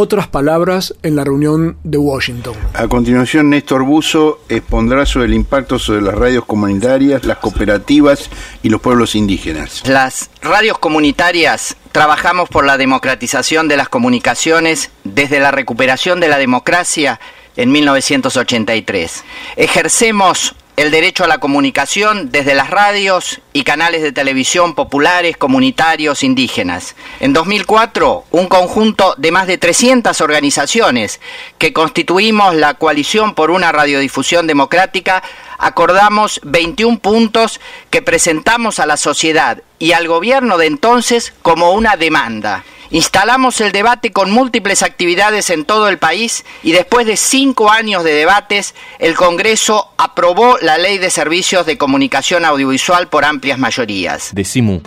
Otras 0.03 0.27
palabras 0.27 0.95
en 1.03 1.15
la 1.15 1.23
reunión 1.23 1.77
de 1.83 1.99
Washington. 1.99 2.55
A 2.73 2.87
continuación, 2.87 3.51
Néstor 3.51 3.83
Buzo 3.83 4.39
expondrá 4.49 5.05
sobre 5.05 5.27
el 5.27 5.35
impacto 5.35 5.77
sobre 5.77 6.01
las 6.01 6.15
radios 6.15 6.43
comunitarias, 6.45 7.23
las 7.23 7.37
cooperativas 7.37 8.31
y 8.63 8.69
los 8.69 8.81
pueblos 8.81 9.13
indígenas. 9.13 9.87
Las 9.87 10.31
radios 10.41 10.79
comunitarias 10.79 11.77
trabajamos 11.91 12.49
por 12.49 12.65
la 12.65 12.79
democratización 12.79 13.67
de 13.67 13.77
las 13.77 13.89
comunicaciones 13.89 14.89
desde 15.03 15.39
la 15.39 15.51
recuperación 15.51 16.19
de 16.19 16.29
la 16.29 16.39
democracia 16.39 17.19
en 17.55 17.71
1983. 17.71 19.23
Ejercemos 19.55 20.55
el 20.77 20.91
derecho 20.91 21.23
a 21.23 21.27
la 21.27 21.39
comunicación 21.39 22.31
desde 22.31 22.55
las 22.55 22.69
radios 22.69 23.41
y 23.53 23.63
canales 23.63 24.01
de 24.01 24.11
televisión 24.11 24.73
populares, 24.73 25.37
comunitarios, 25.37 26.23
indígenas. 26.23 26.95
En 27.19 27.33
2004, 27.33 28.25
un 28.31 28.47
conjunto 28.47 29.15
de 29.17 29.31
más 29.31 29.47
de 29.47 29.57
300 29.57 30.19
organizaciones 30.21 31.19
que 31.57 31.73
constituimos 31.73 32.55
la 32.55 32.75
Coalición 32.75 33.35
por 33.35 33.51
una 33.51 33.71
Radiodifusión 33.71 34.47
Democrática 34.47 35.23
acordamos 35.57 36.41
21 36.43 36.99
puntos 36.99 37.61
que 37.89 38.01
presentamos 38.01 38.79
a 38.79 38.85
la 38.85 38.97
sociedad 38.97 39.61
y 39.77 39.93
al 39.93 40.07
gobierno 40.07 40.57
de 40.57 40.65
entonces 40.65 41.33
como 41.41 41.73
una 41.73 41.95
demanda. 41.95 42.63
Instalamos 42.91 43.59
el 43.61 43.71
debate 43.71 44.11
con 44.11 44.31
múltiples 44.31 44.83
actividades 44.83 45.49
en 45.49 45.63
todo 45.63 45.87
el 45.87 45.97
país 45.97 46.43
y 46.61 46.73
después 46.73 47.07
de 47.07 47.15
cinco 47.15 47.71
años 47.71 48.03
de 48.03 48.13
debates, 48.13 48.75
el 48.99 49.15
Congreso 49.15 49.93
aprobó 49.97 50.57
la 50.61 50.77
Ley 50.77 50.97
de 50.97 51.09
Servicios 51.09 51.65
de 51.65 51.77
Comunicación 51.77 52.43
Audiovisual 52.43 53.07
por 53.07 53.23
amplias 53.23 53.57
mayorías. 53.57 54.31
Decimu. 54.33 54.81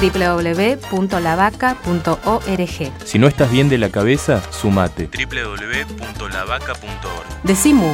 www.lavaca.org. 0.00 2.92
Si 3.04 3.18
no 3.18 3.26
estás 3.26 3.50
bien 3.50 3.68
de 3.68 3.78
la 3.78 3.90
cabeza, 3.90 4.40
sumate. 4.52 5.08
www.lavaca.org. 5.08 7.42
Decimu. 7.42 7.92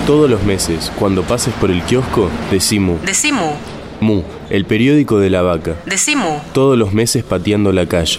Todos 0.09 0.29
los 0.29 0.43
meses, 0.43 0.91
cuando 0.99 1.23
pases 1.23 1.55
por 1.55 1.71
el 1.71 1.85
kiosco, 1.85 2.29
Decimu. 2.51 2.99
Decimu. 3.07 3.53
Mu, 4.01 4.23
el 4.51 4.65
periódico 4.65 5.21
de 5.21 5.31
la 5.31 5.43
vaca. 5.43 5.77
Decimu. 5.87 6.41
Todos 6.53 6.77
los 6.77 6.93
meses 6.93 7.23
pateando 7.23 7.71
la 7.73 7.87
calle. 7.87 8.19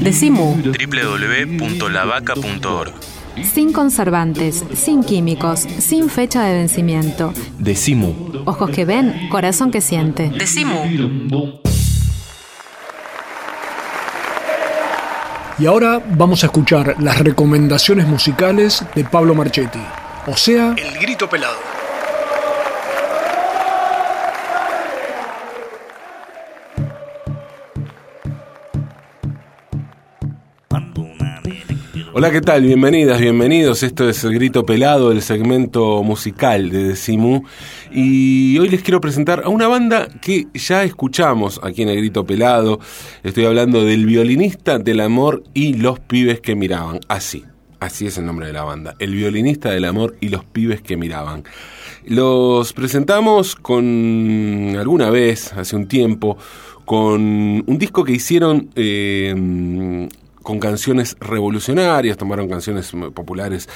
Decimu. 0.00 0.56
www.lavaca.org. 0.62 2.92
Sin 3.52 3.72
conservantes, 3.72 4.64
sin 4.74 5.02
químicos, 5.02 5.60
sin 5.60 6.10
fecha 6.10 6.44
de 6.44 6.54
vencimiento. 6.54 7.32
Decimu. 7.58 8.14
Ojos 8.44 8.70
que 8.70 8.84
ven, 8.84 9.28
corazón 9.30 9.70
que 9.70 9.80
siente. 9.80 10.30
Decimu. 10.30 10.84
Y 15.58 15.66
ahora 15.66 16.02
vamos 16.16 16.42
a 16.42 16.46
escuchar 16.46 16.96
las 17.00 17.18
recomendaciones 17.18 18.06
musicales 18.06 18.84
de 18.94 19.04
Pablo 19.04 19.34
Marchetti. 19.34 19.80
O 20.26 20.36
sea, 20.36 20.74
El 20.76 20.98
Grito 20.98 21.28
Pelado. 21.28 21.69
Hola, 32.20 32.32
¿qué 32.32 32.42
tal? 32.42 32.64
Bienvenidas, 32.64 33.18
bienvenidos. 33.18 33.82
Esto 33.82 34.06
es 34.06 34.22
El 34.24 34.34
Grito 34.34 34.66
Pelado, 34.66 35.10
el 35.10 35.22
segmento 35.22 36.02
musical 36.02 36.68
de 36.68 36.88
Decimu. 36.88 37.44
Y 37.90 38.58
hoy 38.58 38.68
les 38.68 38.82
quiero 38.82 39.00
presentar 39.00 39.40
a 39.42 39.48
una 39.48 39.68
banda 39.68 40.06
que 40.20 40.46
ya 40.52 40.84
escuchamos 40.84 41.58
aquí 41.62 41.80
en 41.80 41.88
El 41.88 41.96
Grito 41.96 42.26
Pelado. 42.26 42.78
Estoy 43.22 43.46
hablando 43.46 43.86
del 43.86 44.04
violinista 44.04 44.78
del 44.78 45.00
amor 45.00 45.44
y 45.54 45.72
los 45.72 45.98
pibes 45.98 46.40
que 46.40 46.54
miraban. 46.54 47.00
Así, 47.08 47.46
así 47.78 48.06
es 48.06 48.18
el 48.18 48.26
nombre 48.26 48.48
de 48.48 48.52
la 48.52 48.64
banda. 48.64 48.96
El 48.98 49.14
violinista 49.14 49.70
del 49.70 49.86
amor 49.86 50.14
y 50.20 50.28
los 50.28 50.44
pibes 50.44 50.82
que 50.82 50.98
miraban. 50.98 51.44
Los 52.04 52.74
presentamos 52.74 53.56
con 53.56 54.76
alguna 54.78 55.08
vez, 55.08 55.54
hace 55.54 55.74
un 55.74 55.88
tiempo, 55.88 56.36
con 56.84 57.22
un 57.66 57.78
disco 57.78 58.04
que 58.04 58.12
hicieron 58.12 58.68
eh, 58.74 60.06
con 60.42 60.58
canciones 60.58 61.16
revolucionarias, 61.20 62.16
tomaron 62.16 62.48
canciones 62.48 62.92
populares 63.14 63.68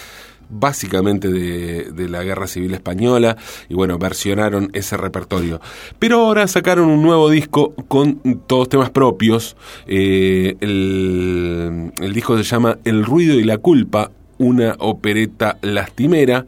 básicamente 0.48 1.28
de, 1.28 2.08
la 2.08 2.22
Guerra 2.22 2.46
Civil 2.46 2.74
Española 2.74 3.36
y 3.68 3.74
bueno, 3.74 3.98
versionaron 3.98 4.70
ese 4.72 4.96
repertorio. 4.96 5.60
Pero 5.98 6.20
ahora 6.20 6.46
sacaron 6.48 6.88
un 6.88 7.02
nuevo 7.02 7.30
disco 7.30 7.74
con 7.88 8.42
todos 8.46 8.68
temas 8.68 8.90
propios. 8.90 9.56
Eh, 9.86 10.56
el, 10.60 11.92
el 11.98 12.12
disco 12.12 12.36
se 12.36 12.44
llama 12.44 12.78
El 12.84 13.04
ruido 13.04 13.34
y 13.34 13.44
la 13.44 13.58
culpa, 13.58 14.10
una 14.38 14.76
opereta 14.78 15.58
lastimera. 15.62 16.46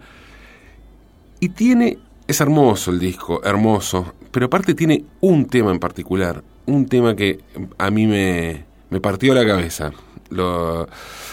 Y 1.41 1.51
tiene, 1.51 1.99
es 2.27 2.41
hermoso 2.41 2.91
el 2.91 2.99
disco, 2.99 3.43
hermoso, 3.45 4.15
pero 4.31 4.47
aparte 4.47 4.75
tiene 4.75 5.05
un 5.21 5.47
tema 5.47 5.71
en 5.71 5.79
particular, 5.79 6.43
un 6.67 6.87
tema 6.87 7.15
que 7.15 7.41
a 7.79 7.91
mí 7.91 8.07
me, 8.07 8.65
me 8.91 9.01
partió 9.01 9.35
la 9.35 9.47
cabeza. 9.47 9.93
Lo, 10.31 10.89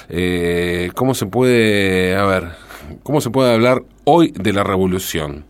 eh, 0.10 0.92
¿Cómo 0.96 1.14
se 1.14 1.26
puede, 1.26 2.16
a 2.16 2.26
ver, 2.26 2.52
cómo 3.04 3.22
se 3.22 3.30
puede 3.30 3.54
hablar 3.54 3.84
hoy 4.04 4.34
de 4.36 4.54
la 4.54 4.64
revolución? 4.64 5.46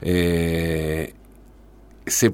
Eh, 0.00 1.14
¿se, 2.06 2.32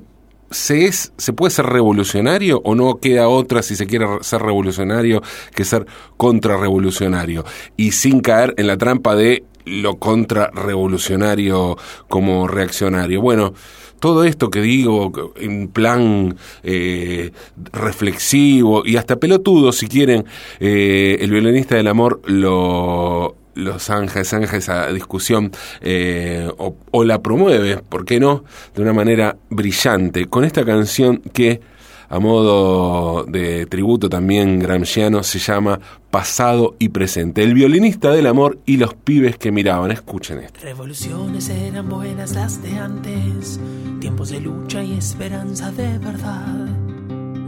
se, 0.50 0.86
es, 0.86 1.12
¿Se 1.16 1.32
puede 1.32 1.50
ser 1.50 1.66
revolucionario 1.66 2.60
o 2.64 2.74
no 2.74 2.96
queda 2.96 3.28
otra 3.28 3.62
si 3.62 3.76
se 3.76 3.86
quiere 3.86 4.06
ser 4.22 4.42
revolucionario 4.42 5.22
que 5.54 5.64
ser 5.64 5.86
contrarrevolucionario? 6.16 7.44
Y 7.76 7.92
sin 7.92 8.20
caer 8.20 8.54
en 8.56 8.68
la 8.68 8.76
trampa 8.76 9.16
de 9.16 9.44
lo 9.66 9.96
contrarrevolucionario 9.98 11.76
como 12.08 12.46
reaccionario. 12.46 13.20
Bueno, 13.20 13.52
todo 13.98 14.24
esto 14.24 14.50
que 14.50 14.60
digo 14.60 15.32
en 15.36 15.68
plan 15.68 16.36
eh, 16.62 17.32
reflexivo 17.72 18.82
y 18.84 18.96
hasta 18.96 19.16
pelotudo, 19.16 19.72
si 19.72 19.88
quieren, 19.88 20.24
eh, 20.60 21.18
el 21.20 21.30
violinista 21.30 21.76
del 21.76 21.88
amor 21.88 22.20
lo 22.26 23.36
los 23.56 23.82
zanja, 23.82 24.22
zanja 24.22 24.58
esa 24.58 24.92
discusión 24.92 25.50
eh, 25.80 26.48
o, 26.58 26.76
o 26.90 27.04
la 27.04 27.22
promueve, 27.22 27.78
¿por 27.78 28.04
qué 28.04 28.20
no?, 28.20 28.44
de 28.74 28.82
una 28.82 28.92
manera 28.92 29.38
brillante, 29.48 30.26
con 30.26 30.44
esta 30.44 30.64
canción 30.64 31.22
que 31.32 31.62
a 32.08 32.18
modo 32.18 33.24
de 33.24 33.66
tributo 33.66 34.08
también 34.08 34.58
gramsciano 34.58 35.22
se 35.22 35.38
llama 35.38 35.80
Pasado 36.10 36.76
y 36.78 36.90
Presente. 36.90 37.42
El 37.42 37.54
violinista 37.54 38.10
del 38.12 38.26
amor 38.26 38.58
y 38.64 38.76
los 38.76 38.94
pibes 38.94 39.38
que 39.38 39.52
miraban. 39.52 39.90
Escuchen 39.90 40.38
esto. 40.38 40.60
Revoluciones 40.62 41.48
eran 41.48 41.88
buenas 41.88 42.32
las 42.32 42.62
de 42.62 42.78
antes, 42.78 43.60
tiempos 44.00 44.30
de 44.30 44.40
lucha 44.40 44.82
y 44.82 44.96
esperanza 44.96 45.70
de 45.72 45.98
verdad. 45.98 46.68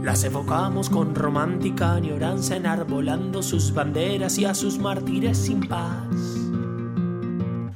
Las 0.03 0.23
evocamos 0.23 0.89
con 0.89 1.13
romántica 1.13 1.95
añoranza 1.95 2.55
enarbolando 2.55 3.43
sus 3.43 3.73
banderas 3.73 4.37
y 4.37 4.45
a 4.45 4.55
sus 4.55 4.77
mártires 4.77 5.37
sin 5.37 5.61
paz. 5.67 6.07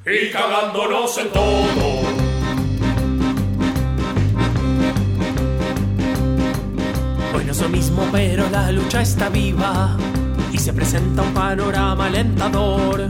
Y 0.05 0.31
cagándonos 0.31 1.17
en 1.17 1.29
todo. 1.31 2.32
Es 7.53 7.61
lo 7.61 7.69
mismo, 7.69 8.07
pero 8.11 8.49
la 8.49 8.71
lucha 8.71 9.03
está 9.03 9.29
viva 9.29 9.95
y 10.51 10.57
se 10.57 10.73
presenta 10.73 11.21
un 11.21 11.35
panorama 11.35 12.07
alentador. 12.07 13.09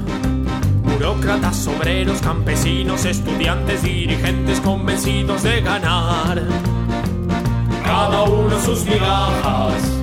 Burócratas, 0.84 1.66
obreros, 1.68 2.20
campesinos, 2.20 3.06
estudiantes, 3.06 3.84
dirigentes 3.84 4.60
convencidos 4.60 5.44
de 5.44 5.62
ganar. 5.62 6.42
Cada 7.86 8.24
uno 8.24 8.60
sus 8.60 8.84
migajas. 8.84 10.03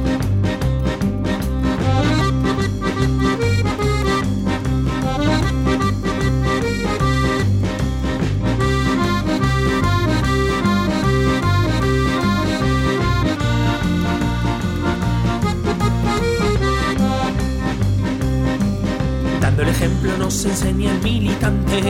Ejemplo 19.81 20.15
nos 20.19 20.45
enseña 20.45 20.91
el 20.91 21.01
militante, 21.01 21.81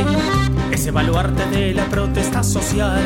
ese 0.71 0.93
baluarte 0.93 1.45
de 1.47 1.75
la 1.75 1.87
protesta 1.87 2.41
social. 2.45 3.03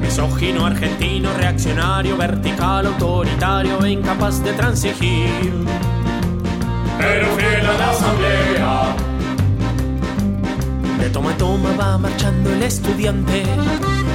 Misógino, 0.00 0.66
argentino, 0.66 1.32
reaccionario, 1.34 2.16
vertical, 2.16 2.86
autoritario 2.86 3.84
e 3.84 3.92
incapaz 3.92 4.42
de 4.42 4.52
transigir. 4.54 5.30
Pero 6.98 7.26
fiel 7.36 7.66
a 7.66 7.72
la 7.74 7.90
asamblea. 7.90 8.96
De 10.98 11.10
toma 11.10 11.30
a 11.30 11.36
toma 11.36 11.70
va 11.78 11.98
marchando 11.98 12.52
el 12.52 12.64
estudiante, 12.64 13.44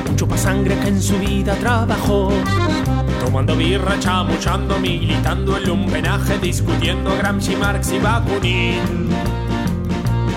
un 0.10 0.16
chupasangre 0.18 0.78
que 0.80 0.90
en 0.90 1.02
su 1.02 1.18
vida 1.20 1.56
trabajó. 1.56 2.34
Tomando 3.24 3.56
birra, 3.56 3.98
chamuchando, 3.98 4.78
militando 4.80 5.56
el 5.56 5.64
lumpenaje, 5.68 6.38
discutiendo 6.40 7.16
Gramsci, 7.16 7.56
Marx 7.56 7.94
y 7.94 8.00
Bakunin. 8.00 9.33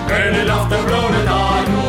En 0.09 0.35
el 0.35 0.49
after 0.49 0.79
proletario. 0.79 1.81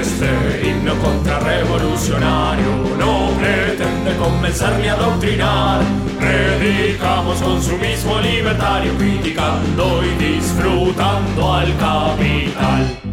Este 0.00 0.68
himno 0.68 0.94
contrarrevolucionario 0.96 2.96
no 2.98 3.30
pretende 3.38 4.16
convencer 4.16 4.78
ni 4.80 4.88
adoctrinar. 4.88 5.80
Predicamos 6.18 7.40
consumismo 7.40 8.20
libertario, 8.20 8.92
criticando 8.98 10.02
y 10.04 10.24
disfrutando 10.24 11.54
al 11.54 11.76
capital. 11.78 13.09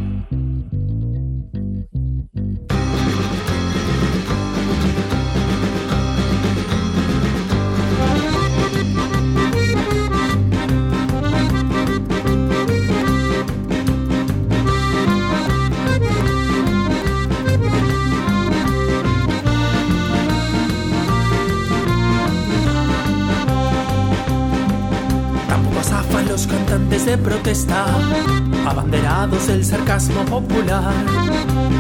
Abanderados 28.68 29.48
del 29.48 29.66
sarcasmo 29.66 30.24
popular. 30.26 30.94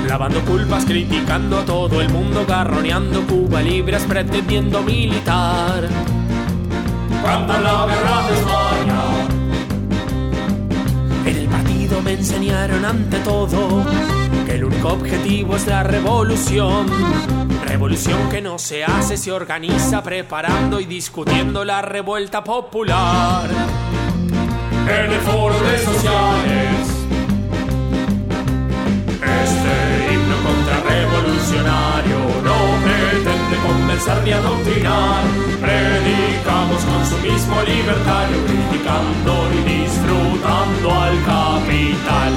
Lavando 0.07 0.41
culpas, 0.41 0.85
criticando 0.85 1.59
a 1.59 1.65
todo 1.65 2.01
el 2.01 2.09
mundo, 2.09 2.45
garroneando 2.47 3.21
Cuba 3.27 3.61
libres, 3.61 4.03
pretendiendo 4.03 4.81
militar. 4.81 5.87
Cuando 7.21 7.53
la 7.53 7.85
de 7.85 8.33
España. 8.33 9.01
En 11.25 11.37
el 11.37 11.47
partido 11.47 12.01
me 12.01 12.13
enseñaron 12.13 12.83
ante 12.83 13.19
todo 13.19 13.85
que 14.47 14.55
el 14.55 14.63
único 14.63 14.87
objetivo 14.89 15.57
es 15.57 15.67
la 15.67 15.83
revolución. 15.83 16.87
Revolución 17.65 18.29
que 18.31 18.41
no 18.41 18.57
se 18.57 18.83
hace, 18.83 19.17
se 19.17 19.31
organiza 19.31 20.01
preparando 20.01 20.79
y 20.79 20.85
discutiendo 20.85 21.63
la 21.65 21.81
revuelta 21.83 22.43
popular. 22.43 23.47
En 24.89 25.11
el 25.11 25.19
foro 25.19 25.59
de 25.59 25.77
sociales. 25.79 26.79
Este 29.43 30.13
himno 30.13 30.37
contrarrevolucionario 30.47 32.19
no 32.47 32.57
pretende 32.85 33.55
convencer 33.67 34.23
ni 34.23 34.31
adoctrinar. 34.31 35.23
Predicamos 35.59 36.81
consumismo 36.85 37.61
libertario, 37.63 38.37
criticando 38.47 39.49
y 39.51 39.59
disfrutando 39.75 40.87
al 41.01 41.15
capital. 41.25 42.31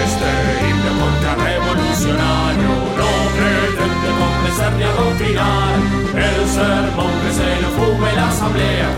Este 0.00 0.30
himno 0.64 0.92
contrarrevolucionario 1.04 2.72
no 3.00 3.10
pretende 3.36 4.08
convencer 4.22 4.72
ni 4.78 4.82
adoctrinar. 4.84 5.76
El 6.16 6.48
sermón 6.48 7.12
que 7.22 7.32
se 7.34 7.60
lo 7.60 7.68
fume 7.76 8.12
la 8.14 8.28
asamblea, 8.28 8.88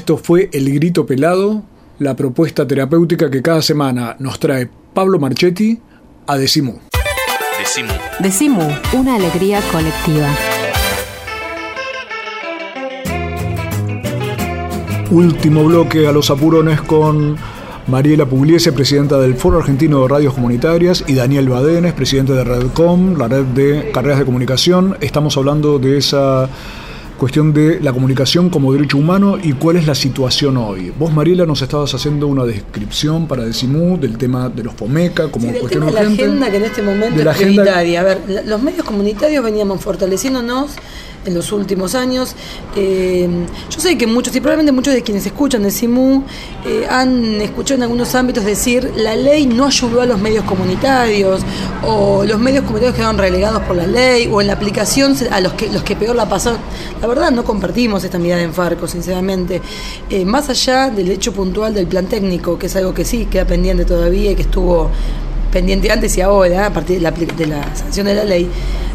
Esto 0.00 0.16
fue 0.16 0.48
El 0.54 0.72
Grito 0.72 1.04
Pelado, 1.04 1.62
la 1.98 2.16
propuesta 2.16 2.66
terapéutica 2.66 3.30
que 3.30 3.42
cada 3.42 3.60
semana 3.60 4.16
nos 4.18 4.40
trae 4.40 4.66
Pablo 4.94 5.18
Marchetti 5.18 5.78
a 6.26 6.38
Decimú. 6.38 6.80
Decimú. 7.58 7.92
Decimu, 8.18 8.62
una 8.94 9.16
alegría 9.16 9.60
colectiva. 9.70 10.34
Último 15.10 15.64
bloque 15.64 16.06
a 16.06 16.12
los 16.12 16.30
apurones 16.30 16.80
con 16.80 17.36
Mariela 17.86 18.24
Pugliese, 18.24 18.72
presidenta 18.72 19.18
del 19.18 19.34
Foro 19.34 19.58
Argentino 19.58 20.00
de 20.00 20.08
Radios 20.08 20.32
Comunitarias, 20.32 21.04
y 21.08 21.12
Daniel 21.12 21.50
Badenes, 21.50 21.92
presidente 21.92 22.32
de 22.32 22.42
Redcom, 22.42 23.18
la 23.18 23.28
red 23.28 23.44
de 23.44 23.90
carreras 23.92 24.20
de 24.20 24.24
comunicación. 24.24 24.96
Estamos 25.02 25.36
hablando 25.36 25.78
de 25.78 25.98
esa 25.98 26.48
cuestión 27.20 27.52
de 27.52 27.78
la 27.80 27.92
comunicación 27.92 28.48
como 28.48 28.72
derecho 28.72 28.96
humano 28.96 29.36
y 29.40 29.52
cuál 29.52 29.76
es 29.76 29.86
la 29.86 29.94
situación 29.94 30.56
hoy. 30.56 30.90
Vos, 30.98 31.12
Mariela, 31.12 31.44
nos 31.44 31.60
estabas 31.60 31.92
haciendo 31.94 32.26
una 32.26 32.44
descripción 32.44 33.28
para 33.28 33.44
Decimú 33.44 33.98
del 34.00 34.16
tema 34.16 34.48
de 34.48 34.64
los 34.64 34.72
FOMECA 34.72 35.28
como 35.30 35.44
Sí, 35.46 35.52
del 35.52 35.60
cuestión 35.60 35.84
tema 35.86 35.98
de 36.00 36.04
la 36.06 36.10
agenda 36.14 36.50
que 36.50 36.56
en 36.56 36.64
este 36.64 36.80
momento 36.80 37.18
De 37.18 37.24
la 37.24 37.32
es 37.32 37.36
agenda- 37.36 37.62
prioritaria. 37.62 38.00
A 38.00 38.04
ver, 38.04 38.18
los 38.46 38.62
medios 38.62 38.86
comunitarios 38.86 39.44
veníamos 39.44 39.82
fortaleciéndonos 39.82 40.70
en 41.24 41.34
los 41.34 41.52
últimos 41.52 41.94
años. 41.94 42.34
Eh, 42.76 43.28
yo 43.70 43.80
sé 43.80 43.96
que 43.98 44.06
muchos, 44.06 44.34
y 44.34 44.40
probablemente 44.40 44.72
muchos 44.72 44.94
de 44.94 45.02
quienes 45.02 45.26
escuchan 45.26 45.62
de 45.62 45.70
CIMU, 45.70 46.24
eh, 46.66 46.86
han 46.88 47.40
escuchado 47.40 47.76
en 47.76 47.82
algunos 47.82 48.14
ámbitos 48.14 48.44
decir 48.44 48.92
la 48.96 49.16
ley 49.16 49.46
no 49.46 49.66
ayudó 49.66 50.00
a 50.02 50.06
los 50.06 50.18
medios 50.18 50.44
comunitarios, 50.44 51.42
o 51.86 52.24
los 52.24 52.38
medios 52.38 52.64
comunitarios 52.64 52.96
quedaron 52.96 53.18
relegados 53.18 53.62
por 53.62 53.76
la 53.76 53.86
ley, 53.86 54.28
o 54.30 54.40
en 54.40 54.46
la 54.46 54.54
aplicación 54.54 55.16
a 55.30 55.40
los 55.40 55.52
que, 55.54 55.70
los 55.70 55.82
que 55.82 55.96
peor 55.96 56.16
la 56.16 56.28
pasaron. 56.28 56.58
La 57.00 57.06
verdad, 57.06 57.30
no 57.30 57.44
compartimos 57.44 58.04
esta 58.04 58.18
mirada 58.18 58.42
en 58.42 58.52
Farco, 58.52 58.86
sinceramente. 58.86 59.60
Eh, 60.08 60.24
más 60.24 60.48
allá 60.50 60.90
del 60.90 61.10
hecho 61.10 61.32
puntual 61.32 61.74
del 61.74 61.86
plan 61.86 62.06
técnico, 62.06 62.58
que 62.58 62.66
es 62.66 62.76
algo 62.76 62.94
que 62.94 63.04
sí 63.04 63.26
queda 63.26 63.46
pendiente 63.46 63.84
todavía 63.84 64.30
y 64.32 64.34
que 64.34 64.42
estuvo 64.42 64.90
pendiente 65.52 65.90
antes 65.90 66.16
y 66.16 66.20
ahora, 66.20 66.66
a 66.66 66.72
partir 66.72 66.96
de 66.96 67.02
la, 67.02 67.10
de 67.10 67.46
la 67.46 67.74
sanción 67.74 68.06
de 68.06 68.14
la 68.14 68.24
ley, 68.24 68.48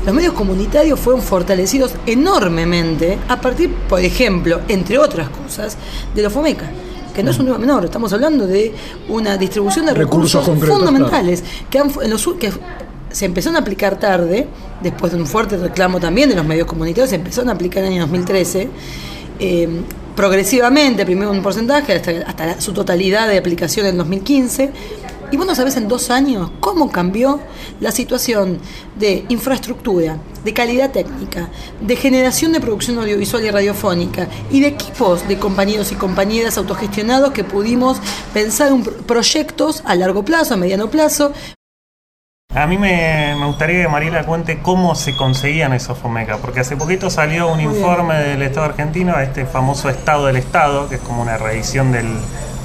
los 0.06 0.14
medios 0.14 0.34
comunitarios 0.34 1.00
fueron 1.00 1.22
fortalecidos 1.22 1.96
enormemente 2.06 3.18
a 3.28 3.40
partir, 3.40 3.74
por 3.90 4.00
ejemplo, 4.00 4.62
entre 4.68 4.98
otras 4.98 5.30
cosas, 5.30 5.78
de 6.14 6.22
los 6.22 6.32
FOMECA 6.32 6.70
que 7.16 7.24
no 7.24 7.32
es 7.32 7.40
un 7.40 7.46
número 7.46 7.62
menor, 7.62 7.86
estamos 7.86 8.12
hablando 8.12 8.46
de 8.46 8.74
una 9.08 9.38
distribución 9.38 9.86
de 9.86 9.94
recursos, 9.94 10.44
fundamentales 10.44 11.46
que, 11.70 11.80
han, 11.80 11.90
en 12.04 12.10
los, 12.10 12.28
que 12.38 12.52
se 13.10 13.24
empezaron 13.24 13.56
a 13.56 13.60
aplicar 13.60 13.98
tarde, 13.98 14.48
después 14.82 15.14
de 15.14 15.18
un 15.18 15.26
fuerte 15.26 15.56
reclamo 15.56 16.02
también 16.02 16.28
de 16.28 16.36
los 16.36 16.46
medios 16.46 16.68
comunitarios, 16.68 17.10
se 17.10 17.16
empezaron 17.16 17.50
a 17.50 17.54
aplicar 17.54 17.84
en 17.84 17.94
el 17.94 17.94
año 17.94 18.02
2013. 18.02 18.70
Eh, 19.40 19.70
progresivamente, 20.16 21.06
primero 21.06 21.32
un 21.32 21.42
porcentaje, 21.42 21.94
hasta, 21.94 22.12
hasta 22.28 22.62
su 22.62 22.74
totalidad 22.74 23.28
de 23.28 23.38
aplicación 23.38 23.86
en 23.86 23.98
2015, 23.98 24.72
y 25.36 25.38
vos 25.38 25.46
no 25.46 25.54
sabés 25.54 25.76
en 25.76 25.90
dos 25.90 26.12
años 26.12 26.50
cómo 26.62 26.90
cambió 26.90 27.42
la 27.82 27.92
situación 27.92 28.58
de 28.98 29.26
infraestructura, 29.28 30.18
de 30.46 30.54
calidad 30.54 30.92
técnica, 30.92 31.50
de 31.82 31.98
generación 31.98 32.54
de 32.54 32.62
producción 32.62 33.00
audiovisual 33.00 33.44
y 33.44 33.52
radiofónica 33.52 34.30
y 34.50 34.62
de 34.62 34.68
equipos 34.68 35.28
de 35.28 35.38
compañeros 35.38 35.92
y 35.92 35.96
compañeras 35.96 36.58
autogestionados 36.58 37.34
que 37.34 37.44
pudimos 37.44 38.00
pensar 38.34 38.70
en 38.70 38.84
proyectos 38.84 39.84
a 39.86 39.96
largo 39.96 40.24
plazo, 40.24 40.54
a 40.54 40.58
mediano 40.58 40.90
plazo. 40.90 41.34
A 42.54 42.66
mí 42.66 42.78
me, 42.78 43.36
gustaría 43.46 43.82
que 43.82 43.90
Mariela 43.90 44.26
cuente 44.26 44.62
cómo 44.62 44.96
se 44.96 45.18
conseguían 45.18 45.74
esos 45.74 45.98
FOMECA, 45.98 46.38
porque 46.38 46.62
hace 46.62 46.78
poquito 46.78 47.10
salió 47.10 47.52
un 47.52 47.60
informe 47.60 48.16
del 48.20 48.42
Estado 48.42 48.68
argentino, 48.68 49.20
este 49.20 49.46
famoso 49.46 49.90
Estado 49.90 50.28
del 50.28 50.38
Estado, 50.38 50.88
que 50.88 50.96
es 50.96 51.02
como 51.02 51.22
una 51.22 51.38
reedición 51.38 51.92
del, 51.92 52.08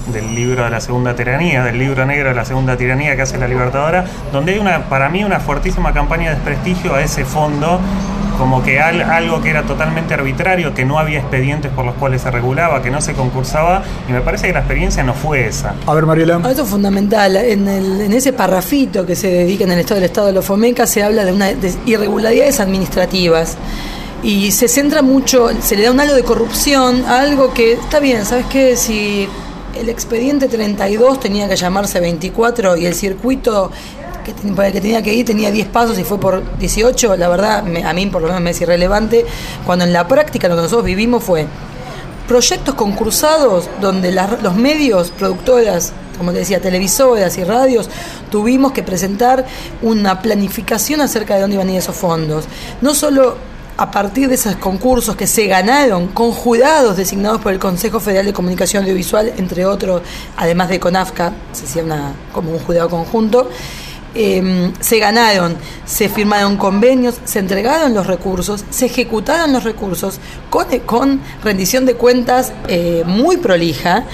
del 0.09 0.35
libro 0.35 0.65
de 0.65 0.71
la 0.71 0.81
segunda 0.81 1.15
tiranía, 1.15 1.65
del 1.65 1.79
libro 1.79 2.05
negro 2.07 2.31
de 2.31 2.35
la 2.35 2.45
segunda 2.45 2.77
tiranía 2.77 3.17
que 3.17 3.23
hace 3.23 3.39
la 3.39 3.47
Libertadora, 3.47 4.05
donde 4.33 4.53
hay 4.53 4.59
una, 4.59 4.89
para 4.89 5.09
mí, 5.09 5.25
una 5.25 5.41
fuertísima 5.41 5.93
campaña 5.93 6.31
de 6.31 6.37
desprestigio 6.37 6.95
a 6.95 7.03
ese 7.03 7.25
fondo, 7.25 7.81
como 8.39 8.63
que 8.63 8.81
algo 8.81 9.43
que 9.43 9.51
era 9.51 9.65
totalmente 9.65 10.15
arbitrario, 10.15 10.73
que 10.73 10.85
no 10.85 10.99
había 10.99 11.19
expedientes 11.19 11.71
por 11.73 11.85
los 11.85 11.95
cuales 11.97 12.23
se 12.23 12.31
regulaba, 12.31 12.83
que 12.83 12.91
no 12.91 13.03
se 13.03 13.13
concursaba, 13.13 13.83
y 14.09 14.13
me 14.13 14.23
parece 14.23 14.47
que 14.47 14.55
la 14.55 14.61
experiencia 14.61 15.03
no 15.03 15.13
fue 15.13 15.47
esa. 15.47 15.75
A 15.87 15.95
ver, 15.95 16.07
Mariela. 16.07 16.41
Ah, 16.43 16.51
eso 16.51 16.63
es 16.63 16.69
fundamental. 16.69 17.37
En, 17.37 17.69
en 17.69 18.13
ese 18.13 18.33
parrafito 18.33 19.05
que 19.05 19.15
se 19.15 19.29
dedica 19.29 19.65
en 19.65 19.73
el 19.73 19.81
Estado 19.81 19.97
del 19.97 20.05
Estado 20.09 20.27
de 20.29 20.33
los 20.33 20.45
FOMECA 20.47 20.87
se 20.87 21.03
habla 21.03 21.27
de, 21.27 21.33
una, 21.33 21.49
de 21.49 21.75
irregularidades 21.85 22.61
administrativas 22.61 23.59
y 24.23 24.53
se 24.53 24.69
centra 24.69 25.03
mucho, 25.03 25.51
se 25.61 25.77
le 25.77 25.85
da 25.85 25.91
un 25.91 26.01
halo 26.01 26.15
de 26.15 26.23
corrupción 26.23 27.05
a 27.07 27.21
algo 27.21 27.53
que 27.53 27.73
está 27.73 28.01
bien, 28.01 28.25
¿sabes 28.25 28.47
qué? 28.47 28.77
Si 28.77 29.29
el 29.79 29.89
expediente 29.89 30.49
32 30.49 31.21
tenía 31.21 31.49
que 31.49 31.57
llamarse 31.57 32.01
24 32.01 32.77
y 32.77 32.87
el 32.87 32.95
circuito 32.95 33.71
que, 34.25 34.33
por 34.33 34.65
el 34.65 34.73
que 34.73 34.81
tenía 34.81 35.03
que 35.03 35.15
ir 35.15 35.25
tenía 35.25 35.51
10 35.51 35.69
pasos 35.69 35.99
y 35.99 36.05
fue 36.05 36.19
por 36.19 36.59
18, 36.59 37.17
la 37.17 37.29
verdad 37.29 37.59
a 37.59 37.93
mí 37.93 38.07
por 38.07 38.23
lo 38.23 38.29
menos 38.29 38.43
me 38.43 38.51
es 38.51 38.61
irrelevante, 38.61 39.25
cuando 39.65 39.85
en 39.85 39.93
la 39.93 40.07
práctica 40.07 40.49
lo 40.49 40.57
que 40.57 40.63
nosotros 40.63 40.85
vivimos 40.85 41.25
fue 41.25 41.47
proyectos 42.31 42.75
concursados 42.77 43.69
donde 43.81 44.13
los 44.13 44.55
medios, 44.55 45.11
productoras, 45.11 45.93
como 46.17 46.33
te 46.33 46.39
decía, 46.39 46.61
televisoras 46.61 47.37
y 47.39 47.43
radios, 47.45 47.91
tuvimos 48.31 48.71
que 48.71 48.85
presentar 48.85 49.45
una 49.83 50.23
planificación 50.23 51.01
acerca 51.01 51.35
de 51.35 51.41
dónde 51.41 51.57
iban 51.57 51.69
a 51.69 51.73
ir 51.73 51.79
esos 51.79 51.97
fondos. 51.97 52.45
No 52.83 52.95
solo 52.95 53.37
a 53.81 53.91
partir 53.91 54.29
de 54.29 54.35
esos 54.35 54.57
concursos 54.57 55.17
que 55.17 55.27
se 55.27 55.47
ganaron 55.47 56.09
con 56.09 56.33
jurados 56.33 56.99
designados 56.99 57.41
por 57.41 57.51
el 57.51 57.59
Consejo 57.59 57.99
Federal 57.99 58.27
de 58.27 58.35
Comunicación 58.35 58.83
Audiovisual, 58.83 59.33
entre 59.39 59.65
otros, 59.65 60.03
además 60.37 60.69
de 60.69 60.79
CONAFCA, 60.79 61.33
se 61.53 61.65
hacía 61.65 61.83
una, 61.83 62.13
como 62.31 62.51
un 62.53 62.59
jurado 62.59 62.91
conjunto, 62.91 63.49
em, 64.15 64.73
se 64.81 64.99
ganaron, 64.99 65.57
se 65.85 66.09
firmaron 66.09 66.57
convenios, 66.57 67.19
se 67.25 67.39
entregaron 67.39 67.95
los 67.95 68.07
recursos, 68.07 68.65
se 68.71 68.87
ejecutaron 68.87 69.53
los 69.53 69.65
recursos 69.65 70.21
con, 70.49 70.67
con 70.87 71.21
rendición 71.43 71.87
de 71.87 71.95
cuentas 71.95 72.53
eh, 72.69 73.03
muy 73.07 73.37
prolija, 73.37 74.05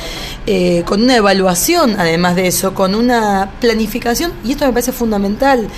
eh, 0.47 0.83
con 0.87 1.03
una 1.03 1.17
evaluación 1.17 1.97
además 1.99 2.37
de 2.37 2.47
eso, 2.47 2.75
con 2.75 2.95
una 2.95 3.51
planificación, 3.61 4.33
y 4.45 4.53
esto 4.53 4.67
me 4.67 4.73
parece 4.73 4.93
fundamental 4.93 5.69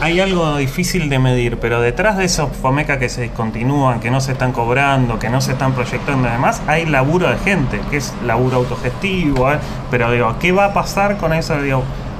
hay 0.00 0.20
algo 0.20 0.56
difícil 0.58 1.08
de 1.08 1.18
medir, 1.18 1.58
pero 1.58 1.80
detrás 1.80 2.16
de 2.16 2.24
esos 2.24 2.56
FOMECA 2.56 3.00
que 3.00 3.08
se 3.08 3.22
discontinúan, 3.22 3.98
que 3.98 4.10
no 4.10 4.20
se 4.20 4.32
están 4.32 4.52
cobrando, 4.52 5.18
que 5.18 5.28
no 5.28 5.40
se 5.40 5.52
están 5.52 5.72
proyectando 5.72 6.28
además, 6.28 6.62
hay 6.68 6.86
laburo 6.86 7.28
de 7.28 7.36
gente, 7.38 7.80
que 7.90 7.96
es 7.96 8.14
laburo 8.24 8.58
autogestivo, 8.58 9.52
¿eh? 9.52 9.58
pero 9.90 10.10
digo, 10.12 10.36
¿qué 10.38 10.52
va 10.52 10.66
a 10.66 10.72
pasar 10.72 11.16
con 11.16 11.32
eso? 11.32 11.60